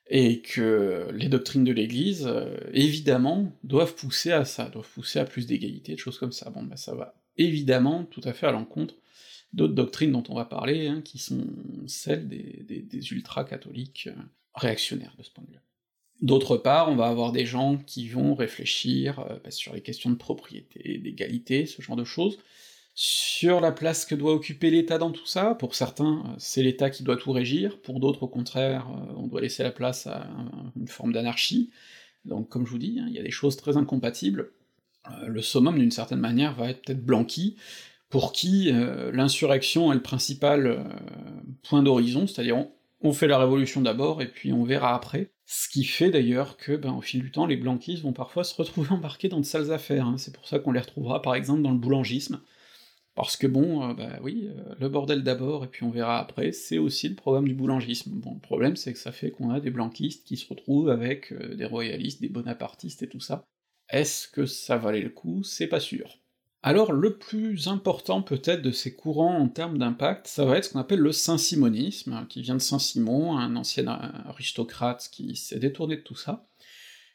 [0.09, 5.25] et que les doctrines de l'Église, euh, évidemment, doivent pousser à ça, doivent pousser à
[5.25, 6.49] plus d'égalité, de choses comme ça.
[6.49, 8.95] Bon, bah ça va évidemment tout à fait à l'encontre
[9.53, 11.45] d'autres doctrines dont on va parler, hein, qui sont
[11.87, 14.21] celles des, ultra-catholiques euh,
[14.55, 15.59] réactionnaires de ce point de vue.
[16.21, 20.09] D'autre part, on va avoir des gens qui vont réfléchir euh, bah, sur les questions
[20.09, 22.39] de propriété, d'égalité, ce genre de choses,
[22.95, 27.03] Sur la place que doit occuper l'État dans tout ça, pour certains, c'est l'État qui
[27.03, 30.27] doit tout régir, pour d'autres, au contraire, on doit laisser la place à
[30.75, 31.69] une forme d'anarchie.
[32.25, 34.51] Donc comme je vous dis, hein, il y a des choses très incompatibles.
[35.27, 37.57] le summum, d'une certaine manière, va être peut-être Blanqui,
[38.09, 38.71] pour qui
[39.13, 40.83] l'insurrection est le principal
[41.61, 42.65] point d'horizon, c'est-à-dire
[43.13, 45.31] fait la révolution d'abord, et puis on verra après.
[45.45, 48.55] Ce qui fait d'ailleurs que, ben, au fil du temps, les blanquistes vont parfois se
[48.55, 50.17] retrouver embarqués dans de sales affaires, hein.
[50.17, 52.41] c'est pour ça qu'on les retrouvera par exemple dans le boulangisme,
[53.15, 56.51] parce que bon, euh, bah oui, euh, le bordel d'abord, et puis on verra après,
[56.51, 58.11] c'est aussi le problème du boulangisme.
[58.13, 61.31] Bon, le problème c'est que ça fait qu'on a des blanquistes qui se retrouvent avec
[61.31, 63.43] euh, des royalistes, des bonapartistes et tout ça.
[63.89, 65.43] Est-ce que ça valait le coup?
[65.43, 66.19] C'est pas sûr.
[66.63, 70.73] Alors le plus important peut-être de ces courants en termes d'impact, ça va être ce
[70.73, 76.01] qu'on appelle le saint-simonisme, qui vient de Saint-Simon, un ancien aristocrate qui s'est détourné de
[76.01, 76.47] tout ça,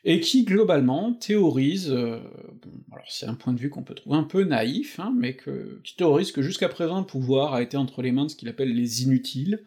[0.05, 2.19] et qui globalement théorise, euh,
[2.63, 5.37] bon, alors c'est un point de vue qu'on peut trouver un peu naïf, hein, mais
[5.85, 8.49] qui théorise que jusqu'à présent le pouvoir a été entre les mains de ce qu'il
[8.49, 9.65] appelle les inutiles,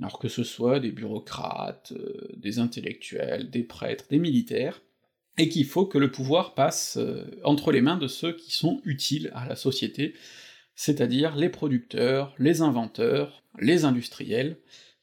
[0.00, 4.80] alors que ce soit des bureaucrates, euh, des intellectuels, des prêtres, des militaires,
[5.38, 8.80] et qu'il faut que le pouvoir passe euh, entre les mains de ceux qui sont
[8.84, 10.14] utiles à la société,
[10.74, 14.58] c'est-à-dire les producteurs, les inventeurs, les industriels,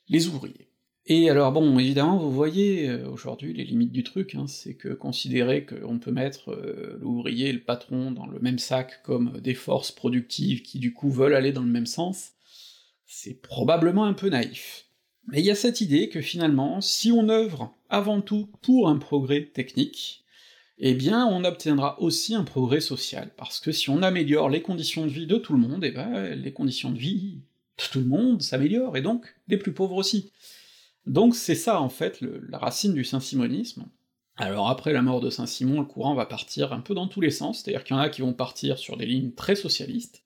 [0.09, 0.67] les ouvriers.
[1.09, 4.89] Et alors bon, évidemment, vous voyez euh, aujourd'hui les limites du truc, hein, c'est que
[4.89, 9.53] considérer qu'on peut mettre euh, l'ouvrier et le patron dans le même sac comme des
[9.53, 12.33] forces productives qui du coup veulent aller dans le même sens,
[13.05, 14.85] c'est probablement un peu naïf.
[15.27, 18.97] Mais il y a cette idée que finalement, si on œuvre avant tout pour un
[18.97, 20.23] progrès technique,
[20.77, 25.05] eh bien on obtiendra aussi un progrès social, parce que si on améliore les conditions
[25.05, 27.41] de vie de tout le monde, eh ben les conditions de vie
[27.77, 30.31] de tout le monde s'améliorent, et donc des plus pauvres aussi.
[31.05, 33.85] Donc c'est ça en fait la racine du saint-simonisme.
[34.35, 37.31] Alors après la mort de Saint-Simon, le courant va partir un peu dans tous les
[37.31, 40.23] sens, c'est-à-dire qu'il y en a qui vont partir sur des lignes très socialistes,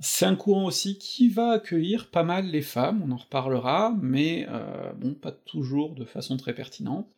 [0.00, 4.46] c'est un courant aussi qui va accueillir pas mal les femmes, on en reparlera, mais
[4.48, 7.08] euh, bon, pas toujours de façon très pertinente.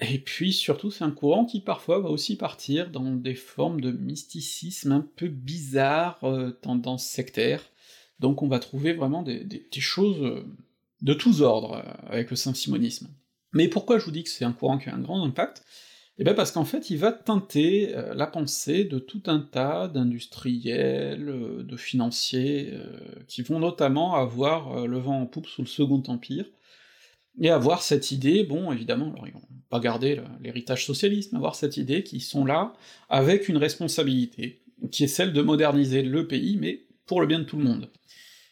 [0.00, 3.92] Et puis surtout, c'est un courant qui parfois va aussi partir dans des formes de
[3.92, 7.62] mysticisme un peu bizarres, euh, tendance sectaire,
[8.20, 10.44] donc on va trouver vraiment des, choses euh,
[11.02, 13.08] de tous ordres euh, avec le saint-simonisme.
[13.52, 15.64] Mais pourquoi je vous dis que c'est un courant qui a un grand impact?
[16.18, 19.88] Eh bien parce qu'en fait, il va teinter euh, la pensée de tout un tas
[19.88, 22.72] d'industriels, euh, de financiers,
[23.26, 26.46] qui vont notamment avoir le vent en poupe sous le Second Empire,
[27.40, 31.56] et avoir cette idée, bon, évidemment, alors ils vont pas garder l'héritage socialiste, mais avoir
[31.56, 32.74] cette idée qu'ils sont là
[33.08, 34.62] avec une responsabilité,
[34.92, 37.90] qui est celle de moderniser le pays, mais pour le bien de tout le monde.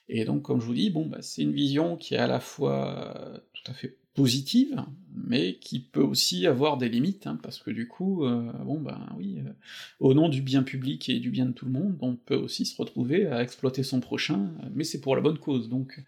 [0.08, 2.40] Et donc, comme je vous dis, bon, bah, c'est une vision qui est à la
[2.40, 4.84] fois tout à fait positive,
[5.14, 9.08] mais qui peut aussi avoir des limites, hein, parce que du coup, euh, bon ben
[9.16, 9.52] oui, euh,
[10.00, 12.66] au nom du bien public et du bien de tout le monde, on peut aussi
[12.66, 16.02] se retrouver à exploiter son prochain, mais c'est pour la bonne cause, donc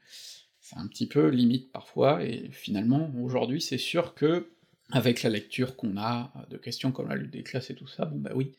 [0.61, 4.51] c'est un petit peu limite parfois, et finalement, aujourd'hui, c'est sûr que,
[4.91, 8.05] avec la lecture qu'on a de questions comme la lutte des classes et tout ça,
[8.05, 8.53] bon bah oui,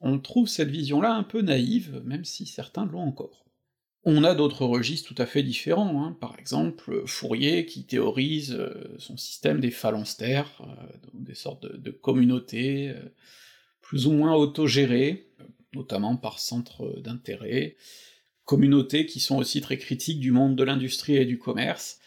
[0.00, 3.44] on trouve cette vision-là un peu naïve, même si certains l'ont encore.
[4.04, 6.16] On a d'autres registres tout à fait différents, hein.
[6.20, 12.90] par exemple Fourier qui théorise euh, son système des phalanstères, euh, des sortes de, communautés
[12.90, 13.14] euh,
[13.82, 15.28] plus ou moins autogérées,
[15.74, 17.76] notamment par centre d'intérêt,
[18.46, 21.98] communautés qui sont aussi très critiques du monde de l'industrie et du commerce.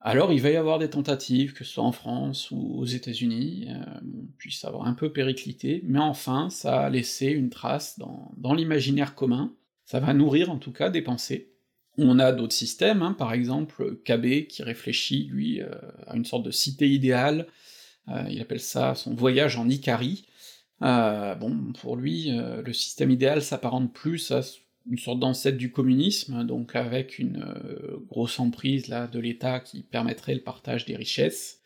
[0.00, 3.68] Alors il va y avoir des tentatives, que ce soit en France ou aux États-Unis,
[4.02, 9.14] on puisse avoir un peu périclité, mais enfin ça a laissé une trace dans l'imaginaire
[9.14, 9.54] commun,
[9.84, 11.52] ça va nourrir en tout cas des pensées.
[11.98, 15.68] On a d'autres systèmes, hein, par exemple KB qui réfléchit, lui, euh,
[16.06, 17.46] à une sorte de cité idéale,
[18.08, 20.26] euh, il appelle ça son voyage en Icarie.
[20.80, 24.40] Euh, bon, pour lui, le système idéal s'apparente plus à
[24.90, 27.44] une sorte d'ancêtre du communisme, donc avec une
[28.08, 31.60] grosse emprise là de l'État qui permettrait le partage des richesses.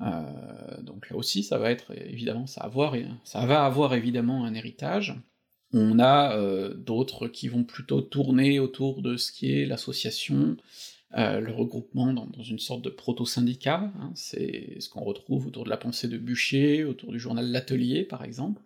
[0.00, 5.14] donc là aussi, ça va être évidemment, ça, avoir, ça va avoir évidemment un héritage.
[5.72, 10.56] On a euh, d'autres qui vont plutôt tourner autour de ce qui est l'association,
[11.16, 15.70] euh, le regroupement dans, une sorte de proto-syndicat, hein, c'est ce qu'on retrouve autour de
[15.70, 18.62] la pensée de Bûcher, autour du journal L'Atelier par exemple.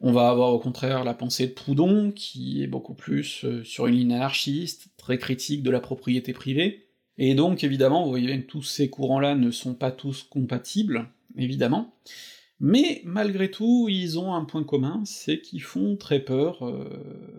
[0.00, 3.86] On va avoir au contraire la pensée de Proudhon, qui est beaucoup plus euh, sur
[3.86, 6.86] une ligne anarchiste, très critique de la propriété privée,
[7.18, 11.94] et donc évidemment, vous voyez que tous ces courants-là ne sont pas tous compatibles, évidemment,
[12.60, 16.84] mais malgré tout, ils ont un point commun, c'est qu'ils font très peur euh,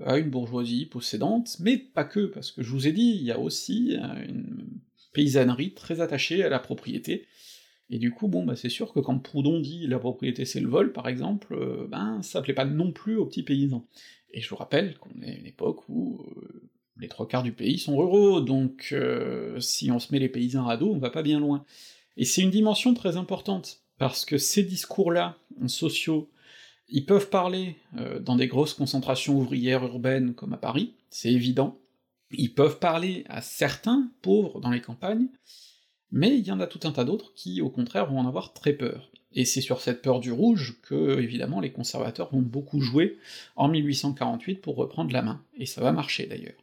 [0.04, 3.32] à une bourgeoisie possédante, mais pas que, parce que je vous ai dit, il y
[3.32, 4.66] a aussi euh, une
[5.14, 7.28] paysannerie très attachée à la propriété,
[7.92, 10.70] et du coup, bon, bah c'est sûr que quand Proudhon dit la propriété c'est le
[10.70, 13.86] vol, par exemple, euh, ben ça plaît pas non plus aux petits paysans.
[14.34, 16.26] Et je vous rappelle qu'on est à une époque où
[16.98, 18.96] les trois quarts du pays sont ruraux, donc
[19.60, 21.66] si on se met les paysans à dos, on va pas bien loin.
[22.16, 25.38] Et c'est une dimension très importante, parce que ces discours-là,
[25.68, 26.28] sociaux,
[26.90, 31.78] ils peuvent parler euh, dans des grosses concentrations ouvrières urbaines comme à Paris, c'est évident,
[32.32, 35.28] ils peuvent parler à certains pauvres dans les campagnes,
[36.12, 38.54] mais il y en a tout un tas d'autres qui, au contraire, vont en avoir
[38.54, 39.12] très peur.
[39.34, 43.20] Et c'est sur cette peur du rouge que, évidemment, les conservateurs vont beaucoup jouer
[43.56, 46.58] en 1848 pour reprendre la main, et ça va marcher d'ailleurs.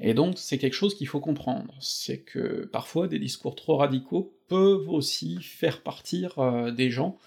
[0.00, 4.36] Et donc c'est quelque chose qu'il faut comprendre, c'est que parfois des discours trop radicaux
[4.48, 7.18] peuvent aussi faire partir euh, des gens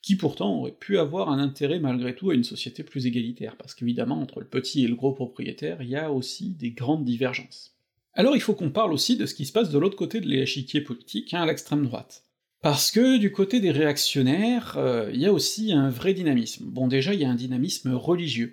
[0.00, 3.74] qui pourtant auraient pu avoir un intérêt malgré tout à une société plus égalitaire, parce
[3.74, 7.74] qu'évidemment entre le petit et le gros propriétaire, il y a aussi des grandes divergences.
[8.14, 10.26] Alors il faut qu'on parle aussi de ce qui se passe de l'autre côté de
[10.26, 12.22] l'échiquier politique, hein, à l'extrême droite.
[12.62, 16.64] Parce que du côté des réactionnaires, euh, il y a aussi un vrai dynamisme.
[16.66, 18.52] Bon déjà, il y a un dynamisme religieux.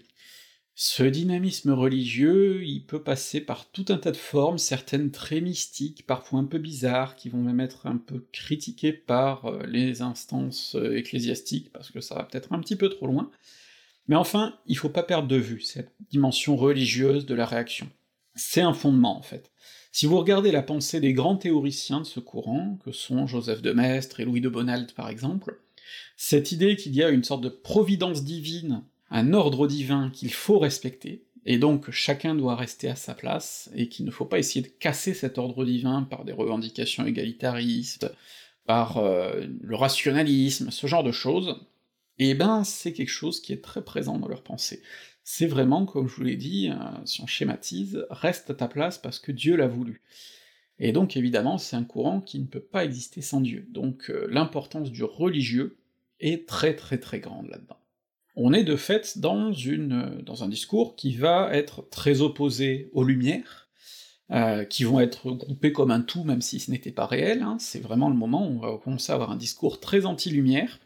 [0.75, 6.07] Ce dynamisme religieux, il peut passer par tout un tas de formes, certaines très mystiques,
[6.07, 10.75] parfois un peu bizarres, qui vont même être un peu critiquées par euh, les instances
[10.75, 13.29] euh, ecclésiastiques, parce que ça va peut-être un petit peu trop loin.
[14.07, 17.87] Mais enfin, il faut pas perdre de vue cette dimension religieuse de la réaction.
[18.35, 19.51] C'est un fondement, en fait.
[19.91, 23.73] Si vous regardez la pensée des grands théoriciens de ce courant, que sont Joseph de
[23.73, 25.61] Maistre et Louis de Bonald par exemple,
[26.17, 28.83] cette idée qu'il y a une sorte de providence divine
[29.13, 33.87] un ordre divin qu'il faut respecter, et donc chacun doit rester à sa place, et
[33.87, 38.11] qu'il ne faut pas essayer de casser cet ordre divin par des revendications égalitaristes,
[38.65, 41.63] par euh, le rationalisme, ce genre de choses,
[42.17, 44.81] et eh ben c'est quelque chose qui est très présent dans leur pensée.
[45.23, 48.97] C'est vraiment, comme je vous l'ai dit, euh, si on schématise, reste à ta place
[48.97, 50.01] parce que Dieu l'a voulu.
[50.79, 54.25] Et donc évidemment, c'est un courant qui ne peut pas exister sans Dieu, donc euh,
[54.31, 55.77] l'importance du religieux
[56.19, 57.77] est très très très grande là-dedans
[58.35, 63.03] on est de fait dans, une, dans un discours qui va être très opposé aux
[63.03, 63.69] Lumières,
[64.31, 67.57] euh, qui vont être groupés comme un tout, même si ce n'était pas réel, hein.
[67.59, 70.79] c'est vraiment le moment où on va commencer à avoir un discours très anti-lumière,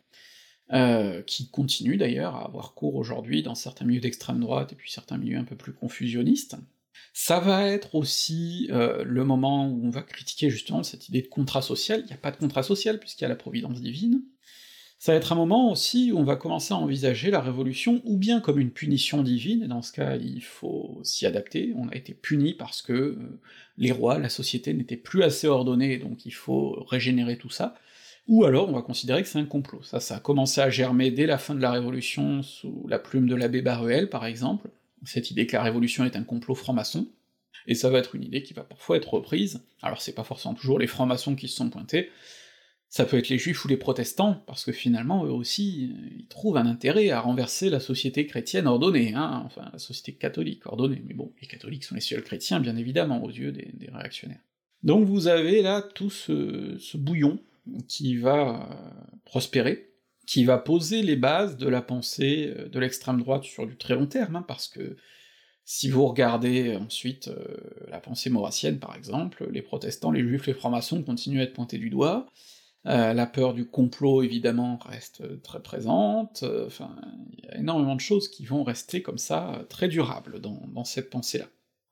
[0.74, 4.92] euh, qui continue d'ailleurs à avoir cours aujourd'hui dans certains milieux d'extrême droite et puis
[4.92, 6.58] certains milieux un peu plus confusionnistes.
[7.14, 11.28] Ça va être aussi euh, le moment où on va critiquer justement cette idée de
[11.28, 14.24] contrat social, il n'y a pas de contrat social puisqu'il y a la providence divine,
[15.00, 18.18] ça va être un moment aussi où on va commencer à envisager la révolution ou
[18.18, 21.96] bien comme une punition divine, et dans ce cas il faut s'y adapter, on a
[21.96, 23.40] été puni parce que euh,
[23.78, 27.76] les rois, la société n'était plus assez ordonnée, donc il faut régénérer tout ça,
[28.28, 29.84] ou alors on va considérer que c'est un complot.
[29.84, 33.30] Ça, ça a commencé à germer dès la fin de la Révolution, sous la plume
[33.30, 34.70] de l'abbé Baruel par exemple,
[35.06, 37.08] cette idée que la Révolution est un complot franc-maçon,
[37.68, 40.56] et ça va être une idée qui va parfois être reprise, alors c'est pas forcément
[40.56, 42.10] toujours les francs-maçons qui se sont pointés,
[42.90, 46.58] ça peut être les juifs ou les protestants, parce que finalement, eux aussi, ils trouvent
[46.58, 51.14] un intérêt à renverser la société chrétienne ordonnée, hein, enfin la société catholique ordonnée, mais
[51.14, 54.42] bon, les catholiques sont les seuls chrétiens, bien évidemment, aux yeux des, réactionnaires.
[54.84, 57.40] Donc vous avez là tout ce, bouillon
[57.90, 59.92] qui va euh, prospérer,
[60.26, 63.96] qui va poser les bases de la pensée euh, de l'extrême droite sur du très
[63.96, 64.96] long terme, hein, parce que
[65.66, 67.58] si vous regardez ensuite euh,
[67.90, 71.78] la pensée maurassienne par exemple, les protestants, les juifs, les francs-maçons continuent à être pointés
[71.78, 72.28] du doigt,
[72.88, 76.96] euh, la peur du complot, évidemment, reste très présente, euh, enfin,
[77.34, 81.10] il y a énormément de choses qui vont rester comme ça, très durables dans, cette
[81.10, 81.48] pensée-là.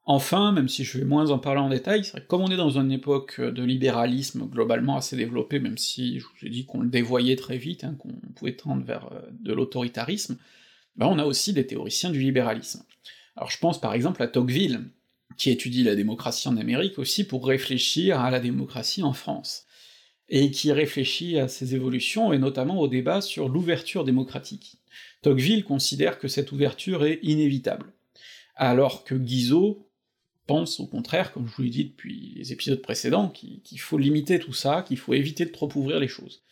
[0.06, 2.48] Enfin, même si je vais moins en parler en détail, c'est vrai que comme on
[2.50, 6.66] est dans une époque de libéralisme globalement assez développé, même si je vous ai dit
[6.66, 10.38] qu'on le dévoyait très vite, hein, qu'on pouvait tendre vers euh, de l'autoritarisme,
[10.96, 12.84] ben on a aussi des théoriciens du libéralisme.
[13.36, 14.92] Alors je pense par exemple à Tocqueville,
[15.36, 19.66] qui étudie la démocratie en Amérique aussi pour réfléchir à la démocratie en France
[20.30, 24.78] et qui réfléchit à ces évolutions, et notamment au débat sur l'ouverture démocratique.
[25.22, 27.94] Tocqueville considère que cette ouverture est inévitable,
[28.56, 29.88] alors que Guizot
[30.48, 34.40] pense au contraire, comme je vous l'ai dit depuis les épisodes précédents, qu'il faut limiter
[34.40, 36.44] tout ça, qu'il faut éviter de trop ouvrir les choses.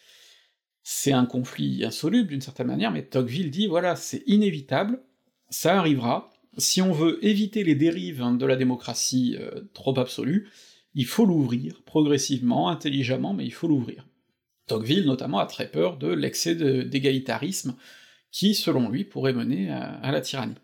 [0.83, 5.01] C'est un conflit insoluble d'une certaine manière, mais Tocqueville dit voilà, c'est inévitable,
[5.49, 10.49] ça arrivera, si on veut éviter les dérives de la démocratie euh, trop absolue,
[10.95, 14.07] il faut l'ouvrir, progressivement, intelligemment, mais il faut l'ouvrir.
[14.67, 17.75] Tocqueville, notamment, a très peur de l'excès d'égalitarisme
[18.31, 20.55] qui, selon lui, pourrait mener à, la tyrannie.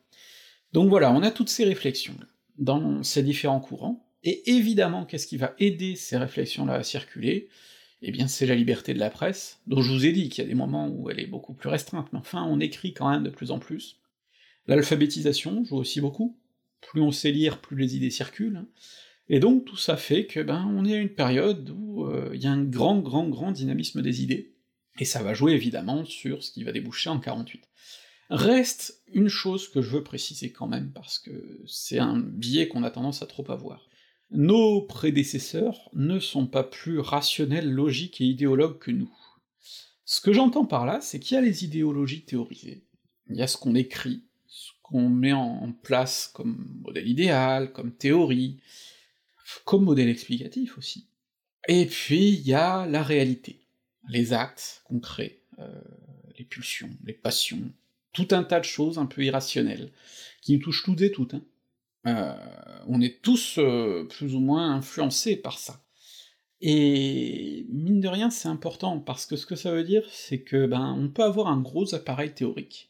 [0.74, 2.16] Donc voilà, on a toutes ces réflexions
[2.58, 7.50] dans ces différents courants, et évidemment, qu'est-ce qui va aider ces réflexions-là à circuler?
[8.02, 10.48] Eh bien, c'est la liberté de la presse, dont je vous ai dit qu'il y
[10.48, 13.24] a des moments où elle est beaucoup plus restreinte, mais enfin, on écrit quand même
[13.24, 14.00] de plus en plus.
[14.68, 16.38] L'alphabétisation joue aussi beaucoup,
[16.82, 18.66] plus on sait lire, plus les idées circulent.
[19.30, 22.42] Et donc tout ça fait que ben on est à une période où euh, il
[22.42, 24.56] y a un grand grand grand dynamisme des idées,
[24.98, 27.70] et ça va jouer évidemment sur ce qui va déboucher en 48.
[28.30, 32.84] Reste une chose que je veux préciser quand même, parce que c'est un biais qu'on
[32.84, 33.88] a tendance à trop avoir.
[34.30, 39.12] Nos prédécesseurs ne sont pas plus rationnels, logiques et idéologues que nous.
[40.06, 42.84] Ce que j'entends par là, c'est qu'il y a les idéologies théorisées,
[43.30, 47.92] il y a ce qu'on écrit, ce qu'on met en place comme modèle idéal, comme
[47.92, 48.60] théorie,
[49.66, 51.08] comme modèle explicatif aussi.
[51.68, 53.60] Et puis il y a la réalité,
[54.08, 55.68] les actes concrets, euh,
[56.38, 57.72] les pulsions, les passions,
[58.14, 59.92] tout un tas de choses un peu irrationnelles,
[60.42, 61.34] qui nous touchent toutes et toutes.
[61.34, 61.44] Hein.
[62.08, 65.84] Euh, on est tous euh, plus ou moins influencés par ça.
[66.62, 70.66] Et mine de rien, c'est important, parce que ce que ça veut dire, c'est que
[70.66, 72.90] ben on peut avoir un gros appareil théorique,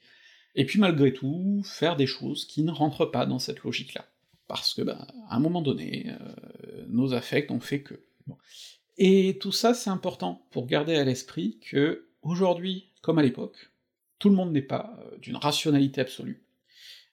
[0.56, 4.09] et puis malgré tout, faire des choses qui ne rentrent pas dans cette logique-là.
[4.50, 8.04] Parce que, ben, à un moment donné, euh, nos affects ont fait que.
[8.98, 13.72] Et tout ça, c'est important pour garder à l'esprit que, aujourd'hui, comme à l'époque,
[14.18, 16.44] tout le monde n'est pas euh, d'une rationalité absolue,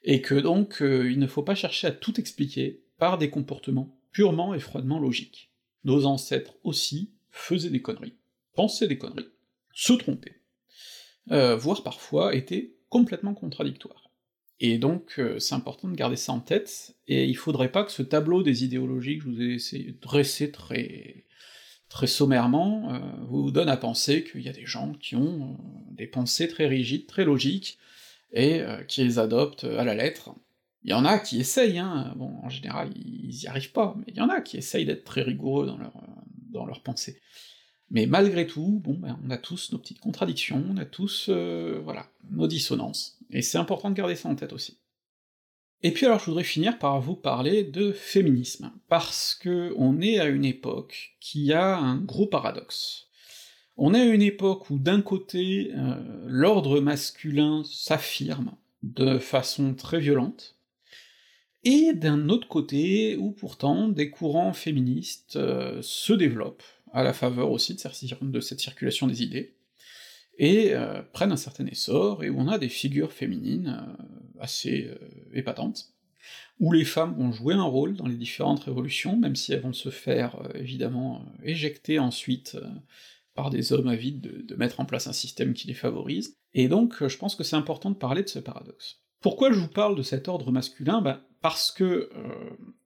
[0.02, 4.00] et que donc euh, il ne faut pas chercher à tout expliquer par des comportements
[4.12, 5.52] purement et froidement logiques.
[5.84, 8.16] Nos ancêtres aussi faisaient des conneries,
[8.54, 9.28] pensaient des conneries,
[9.74, 10.40] se trompaient,
[11.28, 14.05] voire parfois étaient complètement contradictoires.
[14.58, 18.02] Et donc c'est important de garder ça en tête, et il faudrait pas que ce
[18.02, 21.26] tableau des idéologies que je vous ai essayé de dresser très
[21.88, 22.98] très sommairement, euh,
[23.28, 26.66] vous donne à penser qu'il y a des gens qui ont euh, des pensées très
[26.66, 27.78] rigides, très logiques,
[28.32, 30.30] et euh, qui les adoptent à la lettre.
[30.82, 34.04] Il y en a qui essayent, hein, bon, en général, ils y arrivent pas, mais
[34.08, 35.92] il y en a qui essayent d'être très rigoureux dans leur,
[36.50, 37.20] dans leur pensée.
[37.90, 42.08] Mais malgré tout, bon, ben, on a tous nos petites contradictions, on a tous, voilà,
[42.30, 44.78] nos dissonances, et c'est important de garder ça en tête aussi.
[45.82, 50.18] Et puis alors je voudrais finir par vous parler de féminisme, parce que on est
[50.18, 53.08] à une époque qui a un gros paradoxe.
[53.76, 60.00] On est à une époque où d'un côté euh, l'ordre masculin s'affirme de façon très
[60.00, 60.56] violente,
[61.62, 66.62] et d'un autre côté où pourtant des courants féministes euh, se développent,
[66.92, 69.55] à la faveur aussi de cette circulation des idées,
[70.38, 74.88] et euh, prennent un certain essor, et où on a des figures féminines euh, assez
[74.90, 74.98] euh,
[75.32, 75.92] épatantes,
[76.58, 79.72] où les femmes vont jouer un rôle dans les différentes révolutions, même si elles vont
[79.72, 82.58] se faire évidemment éjecter ensuite
[83.34, 86.68] par des hommes avides de, de, mettre en place un système qui les favorise, et
[86.68, 89.02] donc je pense que c'est important de parler de ce paradoxe.
[89.20, 91.00] Pourquoi je vous parle de cet ordre masculin?
[91.00, 92.10] Ben, Parce que,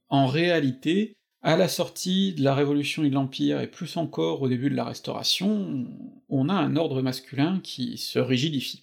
[0.09, 4.49] en réalité, à la sortie de la Révolution et de l'Empire, et plus encore au
[4.49, 5.87] début de la Restauration,
[6.29, 8.83] on a un ordre masculin qui se rigidifie.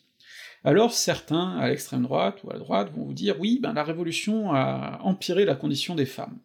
[0.64, 3.84] Alors certains, à l'extrême droite ou à la droite, vont vous dire oui, ben la
[3.84, 6.38] Révolution a empiré la condition des femmes.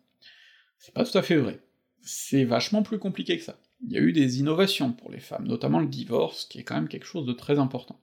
[0.78, 1.60] C'est pas tout à fait vrai.
[2.02, 3.58] C'est vachement plus compliqué que ça.
[3.84, 6.74] Il y a eu des innovations pour les femmes, notamment le divorce, qui est quand
[6.74, 7.98] même quelque chose de très important.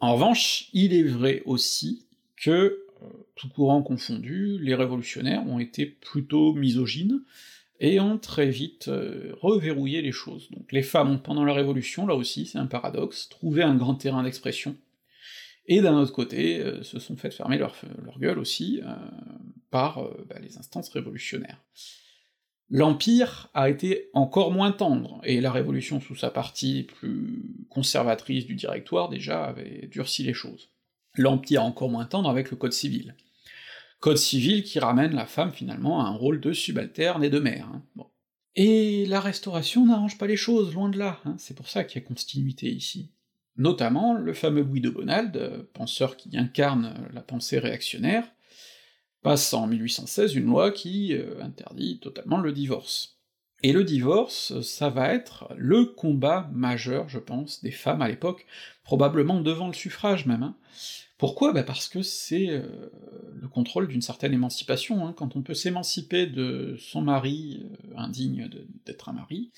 [0.00, 2.06] En revanche, il est vrai aussi
[2.36, 3.06] que, euh,
[3.36, 7.22] tout courant confondu, les révolutionnaires ont été plutôt misogynes,
[7.80, 10.50] et ont très vite euh, reverrouillé les choses.
[10.50, 13.94] Donc les femmes ont, pendant la Révolution, là aussi, c'est un paradoxe, trouvé un grand
[13.94, 14.76] terrain d'expression,
[15.66, 18.94] et d'un autre côté, euh, se sont fait fermer leur, leur gueule aussi euh,
[19.70, 21.62] par bah, les instances révolutionnaires.
[22.70, 28.54] L'Empire a été encore moins tendre, et la Révolution sous sa partie plus conservatrice du
[28.54, 30.70] Directoire déjà avait durci les choses.
[31.16, 33.14] L'Empire encore moins tendre avec le Code civil
[34.04, 37.70] code civil qui ramène la femme finalement à un rôle de subalterne et de mère.
[37.72, 37.82] Hein.
[37.96, 38.06] Bon.
[38.54, 41.36] Et la restauration n'arrange pas les choses, loin de là, hein.
[41.38, 43.12] c'est pour ça qu'il y a continuité ici.
[43.56, 48.30] Notamment le fameux Guido Bonald, penseur qui incarne la pensée réactionnaire,
[49.22, 53.16] passe en 1816 une loi qui euh, interdit totalement le divorce.
[53.62, 58.44] Et le divorce, ça va être le combat majeur, je pense, des femmes à l'époque,
[58.82, 60.56] probablement devant le suffrage même, hein.
[61.16, 61.52] Pourquoi?
[61.52, 62.90] Bah Parce que c'est euh,
[63.34, 65.14] le contrôle d'une certaine émancipation, hein.
[65.16, 68.50] quand on peut s'émanciper de son mari euh, indigne
[68.84, 69.52] d'être un mari,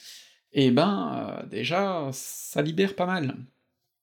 [0.52, 3.36] et eh ben euh, déjà ça libère pas mal.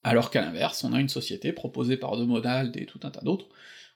[0.03, 3.21] Alors qu'à l'inverse, on a une société proposée par De Monald et tout un tas
[3.21, 3.47] d'autres,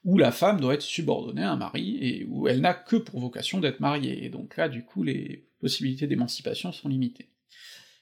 [0.04, 3.20] où la femme doit être subordonnée à un mari, et où elle n'a que pour
[3.20, 7.28] vocation d'être mariée, et donc là du coup les possibilités d'émancipation sont limitées.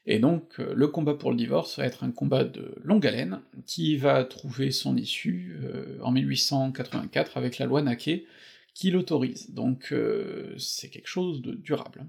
[0.06, 3.40] Et donc euh, le combat pour le divorce va être un combat de longue haleine,
[3.66, 8.24] qui va trouver son issue euh, en 1884 avec la loi Naquet,
[8.74, 12.06] qui l'autorise, donc euh, c'est quelque chose de durable.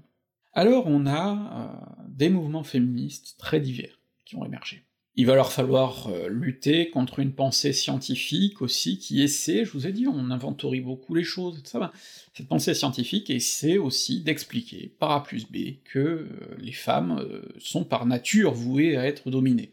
[0.52, 4.82] Alors on a des mouvements féministes très divers qui ont émergé.
[5.18, 9.88] Il va leur falloir euh, lutter contre une pensée scientifique aussi qui essaie, je vous
[9.88, 11.90] ai dit, on inventorie beaucoup les choses, et tout ça, ben,
[12.34, 17.42] cette pensée scientifique essaie aussi d'expliquer, par A plus B, que euh, les femmes euh,
[17.58, 19.72] sont par nature vouées à être dominées,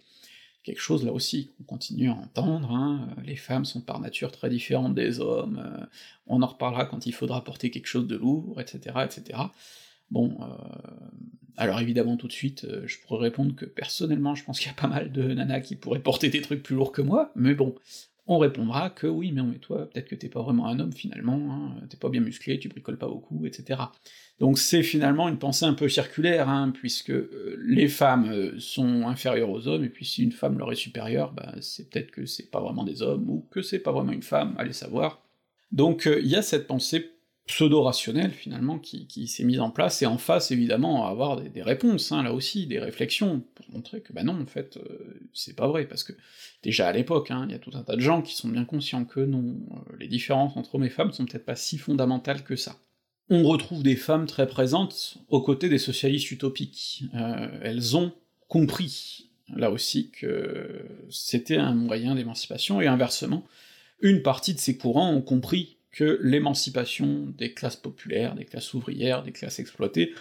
[0.64, 4.50] quelque chose là aussi qu'on continue à entendre, hein, les femmes sont par nature très
[4.50, 5.88] différentes des hommes,
[6.26, 9.38] on en reparlera quand il faudra porter quelque chose de lourd, etc., etc.
[10.12, 10.46] Bon, euh,
[11.58, 14.72] alors évidemment tout de suite, euh, je pourrais répondre que personnellement je pense qu'il y
[14.72, 17.56] a pas mal de nanas qui pourraient porter des trucs plus lourds que moi, mais
[17.56, 17.76] bon,
[18.28, 21.86] on répondra que oui, mais, toi, peut-être que t'es pas vraiment un homme finalement, hein,
[21.90, 23.82] t'es pas bien musclé, tu bricoles pas beaucoup, etc.
[24.40, 29.50] Donc c'est finalement une pensée un peu circulaire, hein, puisque euh, les femmes sont inférieures
[29.50, 32.50] aux hommes, et puis si une femme leur est supérieure, bah, c'est peut-être que c'est
[32.50, 35.24] pas vraiment des hommes, ou que c'est pas vraiment une femme, allez savoir.
[35.72, 37.15] Donc il y a cette pensée
[37.48, 42.12] pseudo-rationnelle finalement qui, s'est mise en place, et en face évidemment à avoir des, réponses,
[42.12, 44.80] hein, là aussi, des réflexions, pour montrer que bah non, en fait,
[45.34, 46.14] c'est pas vrai, parce que
[46.64, 48.66] déjà à l'époque, hein, il y a tout un tas de gens qui sont bien
[48.66, 49.58] conscients que non,
[50.00, 52.78] les différences entre hommes et femmes sont peut-être pas si fondamentales que ça
[53.30, 57.06] on retrouve des femmes très présentes aux côtés des socialistes utopiques.
[57.16, 58.12] Euh, elles ont
[58.48, 63.46] compris, là aussi, que c'était un moyen d'émancipation, et inversement,
[64.02, 69.24] une partie de ces courants ont compris que l'émancipation des classes populaires, des classes ouvrières,
[69.24, 70.14] des classes exploitées,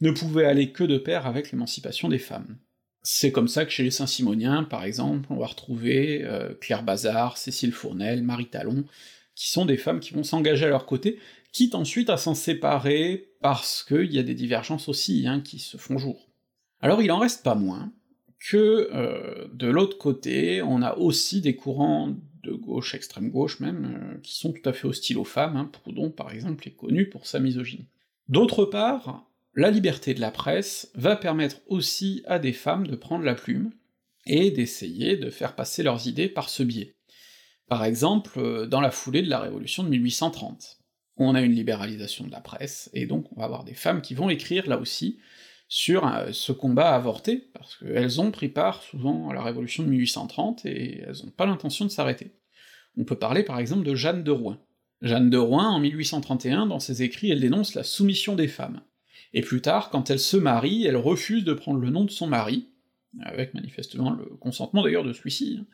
[0.00, 2.58] ne pouvait aller que de pair avec l'émancipation des femmes.
[3.04, 7.38] C'est comme ça que chez les Saint-Simoniens, par exemple, on va retrouver euh, Claire Bazard,
[7.38, 8.84] Cécile Fournel, Marie Talon,
[9.36, 11.18] qui sont des femmes qui vont s'engager à leur côté,
[11.52, 15.76] quitte ensuite à s'en séparer parce qu'il y a des divergences aussi hein, qui se
[15.76, 16.28] font jour.
[16.80, 17.92] Alors il en reste pas moins
[18.50, 24.14] que euh, de l'autre côté, on a aussi des courants de gauche, extrême gauche même,
[24.14, 27.08] euh, qui sont tout à fait hostiles aux femmes, hein, Proudhon par exemple est connu
[27.08, 27.88] pour sa misogynie.
[28.28, 33.24] D'autre part, la liberté de la presse va permettre aussi à des femmes de prendre
[33.24, 33.72] la plume,
[34.26, 36.94] et d'essayer de faire passer leurs idées par ce biais.
[37.68, 40.78] Par exemple, euh, dans la foulée de la Révolution de 1830
[41.18, 44.14] on a une libéralisation de la presse, et donc on va avoir des femmes qui
[44.14, 45.18] vont écrire là aussi
[45.74, 49.88] sur euh, ce combat avorté, parce qu'elles ont pris part souvent à la révolution de
[49.88, 52.32] 1830, et elles n'ont pas l'intention de s'arrêter.
[52.98, 54.58] On peut parler par exemple de Jeanne de Rouen.
[55.00, 58.82] Jeanne de Rouen, en 1831, dans ses écrits, elle dénonce la soumission des femmes.
[59.32, 62.26] Et plus tard, quand elle se marie, elle refuse de prendre le nom de son
[62.26, 62.68] mari,
[63.22, 65.66] avec manifestement le consentement d'ailleurs de celui-ci, hein.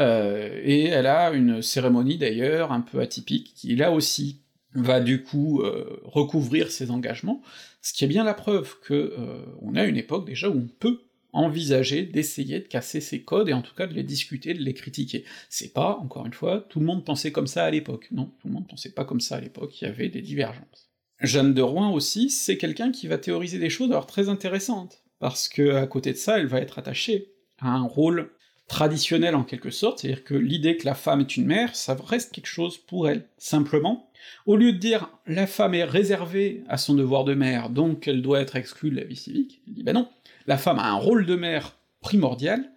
[0.00, 4.42] euh, et elle a une cérémonie d'ailleurs un peu atypique, qui là aussi
[4.82, 7.42] va du coup euh, recouvrir ses engagements,
[7.82, 10.68] ce qui est bien la preuve que euh, on a une époque déjà où on
[10.78, 11.00] peut
[11.32, 14.74] envisager d'essayer de casser ces codes, et en tout cas de les discuter, de les
[14.74, 15.24] critiquer.
[15.50, 18.48] C'est pas, encore une fois, tout le monde pensait comme ça à l'époque, non, tout
[18.48, 20.90] le monde pensait pas comme ça à l'époque, il y avait des divergences.
[21.20, 25.48] Jeanne de Rouen aussi, c'est quelqu'un qui va théoriser des choses alors très intéressantes, parce
[25.48, 28.30] que à côté de ça, elle va être attachée à un rôle
[28.68, 32.32] traditionnel en quelque sorte, c'est-à-dire que l'idée que la femme est une mère, ça reste
[32.32, 33.26] quelque chose pour elle.
[33.38, 34.10] Simplement,
[34.46, 38.22] au lieu de dire la femme est réservée à son devoir de mère, donc elle
[38.22, 40.08] doit être exclue de la vie civique, elle dit ben non,
[40.46, 42.70] la femme a un rôle de mère primordial,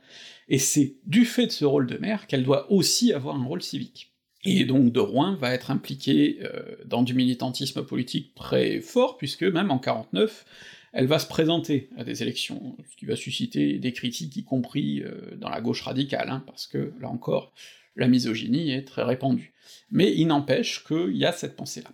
[0.47, 3.61] et c'est du fait de ce rôle de mère qu'elle doit aussi avoir un rôle
[3.61, 4.11] civique.
[4.43, 9.43] Et donc de Rouen va être impliquée euh, dans du militantisme politique très fort, puisque
[9.43, 10.45] même en 49,
[10.93, 15.01] elle va se présenter à des élections, ce qui va susciter des critiques, y compris
[15.01, 17.53] euh, dans la gauche radicale, hein, parce que, là encore,
[17.95, 19.53] la misogynie est très répandue.
[19.89, 21.91] Mais il n'empêche qu'il y a cette pensée-là.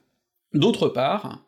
[0.53, 1.43] D'autre part,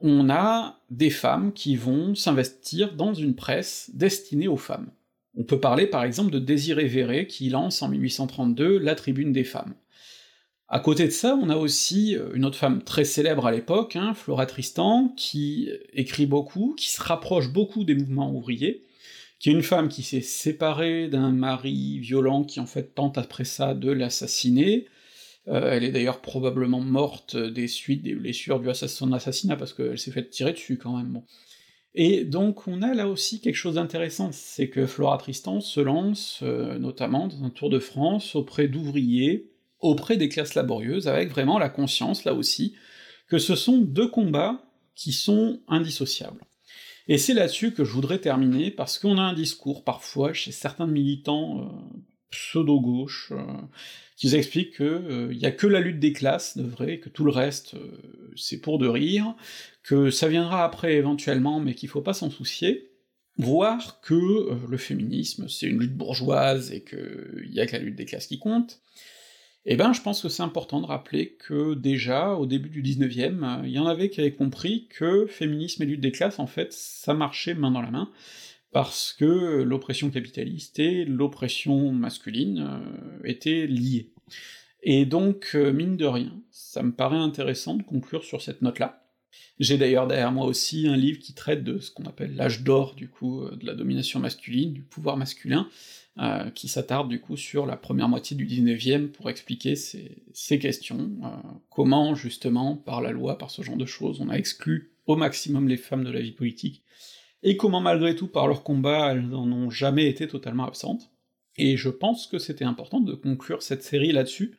[0.00, 4.90] on a des femmes qui vont s'investir dans une presse destinée aux femmes.
[5.36, 9.44] On peut parler par exemple de Désiré Véré qui lance en 1832 la Tribune des
[9.44, 9.74] femmes.
[10.74, 13.94] À côté de ça, on a aussi euh, une autre femme très célèbre à l'époque,
[13.94, 18.80] hein, Flora Tristan, qui écrit beaucoup, qui se rapproche beaucoup des mouvements ouvriers,
[19.38, 23.44] qui est une femme qui s'est séparée d'un mari violent qui en fait tente après
[23.44, 24.86] ça de l'assassiner,
[25.46, 30.10] euh, elle est d'ailleurs probablement morte des suites des blessures du assassinat, parce qu'elle s'est
[30.10, 31.24] fait tirer dessus quand même, bon.
[31.94, 36.40] Et donc on a là aussi quelque chose d'intéressant, c'est que Flora Tristan se lance,
[36.42, 39.51] euh, notamment dans un tour de France, auprès d'ouvriers,
[39.82, 42.74] auprès des classes laborieuses, avec vraiment la conscience, là aussi,
[43.28, 44.62] que ce sont deux combats
[44.94, 46.44] qui sont indissociables.
[47.08, 50.86] Et c'est là-dessus que je voudrais terminer, parce qu'on a un discours parfois chez certains
[50.86, 51.98] militants euh,
[52.30, 53.42] pseudo-gauche, euh,
[54.16, 57.24] qui expliquent que euh, y a que la lutte des classes de vrai, que tout
[57.24, 57.74] le reste
[58.36, 59.34] c'est pour de rire,
[59.82, 62.92] que ça viendra après éventuellement, mais qu'il faut pas s'en soucier,
[63.36, 67.96] voire que le féminisme c'est une lutte bourgeoise et qu'il y a que la lutte
[67.96, 68.80] des classes qui compte,
[69.64, 73.60] eh ben, je pense que c'est important de rappeler que déjà, au début du 19e,
[73.64, 76.72] il y en avait qui avaient compris que féminisme et lutte des classes, en fait,
[76.72, 78.10] ça marchait main dans la main,
[78.72, 84.10] parce que l'oppression capitaliste et l'oppression masculine euh, étaient liées.
[84.82, 89.06] Et donc, euh, mine de rien, ça me paraît intéressant de conclure sur cette note-là,
[89.60, 92.96] J'ai d'ailleurs derrière moi aussi un livre qui traite de ce qu'on appelle l'âge d'or,
[92.96, 95.68] du coup, de la domination masculine, du pouvoir masculin,
[96.18, 101.10] euh, qui s'attarde du coup sur la première moitié du 19e pour expliquer ces, questions,
[101.24, 101.28] euh,
[101.70, 105.68] comment justement, par la loi, par ce genre de choses, on a exclu au maximum
[105.68, 106.84] les femmes de la vie politique,
[107.42, 111.10] et comment malgré tout, par leur combat, elles n'en ont jamais été totalement absentes.
[111.56, 114.58] Et je pense que c'était important de conclure cette série là-dessus,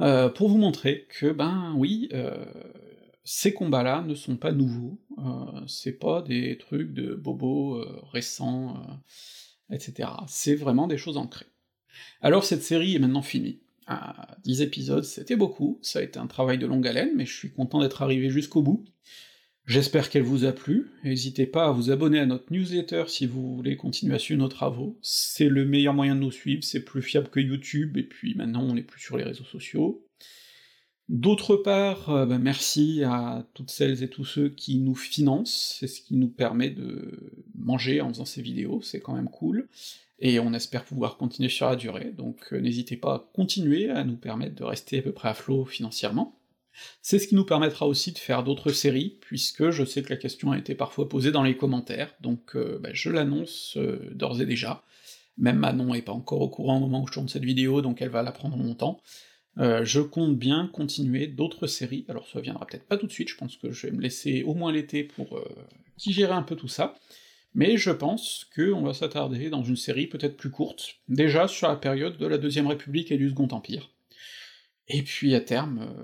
[0.00, 2.08] euh, pour vous montrer que, ben oui,
[3.24, 4.98] ces combats-là ne sont pas nouveaux,
[5.66, 8.82] c'est pas des trucs de bobos récents,
[9.72, 10.10] etc.
[10.28, 11.46] C'est vraiment des choses ancrées.
[12.20, 13.60] Alors cette série est maintenant finie.
[13.86, 17.36] À 10 épisodes, c'était beaucoup, ça a été un travail de longue haleine, mais je
[17.36, 18.84] suis content d'être arrivé jusqu'au bout.
[19.66, 23.54] J'espère qu'elle vous a plu, n'hésitez pas à vous abonner à notre newsletter si vous
[23.54, 27.02] voulez continuer à suivre nos travaux, c'est le meilleur moyen de nous suivre, c'est plus
[27.02, 30.04] fiable que YouTube, et puis maintenant on n'est plus sur les réseaux sociaux.
[31.08, 35.88] D'autre part, euh, bah, merci à toutes celles et tous ceux qui nous financent, c'est
[35.88, 39.68] ce qui nous permet de manger en faisant ces vidéos, c'est quand même cool,
[40.20, 44.04] et on espère pouvoir continuer sur la durée, donc euh, n'hésitez pas à continuer à
[44.04, 46.38] nous permettre de rester à peu près à flot financièrement.
[47.02, 50.16] C'est ce qui nous permettra aussi de faire d'autres séries, puisque je sais que la
[50.16, 53.76] question a été parfois posée dans les commentaires, donc euh, bah, je l'annonce
[54.12, 54.84] d'ores et déjà.
[55.36, 58.00] Même Manon est pas encore au courant au moment où je tourne cette vidéo, donc
[58.00, 59.00] elle va l'apprendre longtemps.
[59.58, 63.28] Euh, je compte bien continuer d'autres séries, alors ça viendra peut-être pas tout de suite,
[63.28, 65.44] je pense que je vais me laisser au moins l'été pour euh,
[65.98, 66.94] digérer un peu tout ça,
[67.54, 71.76] mais je pense qu'on va s'attarder dans une série peut-être plus courte, déjà sur la
[71.76, 73.90] période de la Deuxième République et du Second Empire.
[74.88, 75.94] Et puis à terme,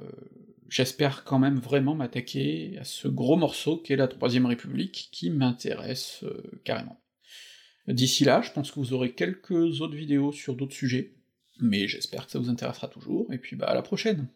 [0.69, 6.21] j'espère quand même vraiment m'attaquer à ce gros morceau qu'est la Troisième République, qui m'intéresse
[6.23, 7.01] euh, carrément.
[7.89, 11.15] D'ici là, je pense que vous aurez quelques autres vidéos sur d'autres sujets,
[11.61, 14.29] mais j'espère que ça vous intéressera toujours, et puis bah à la prochaine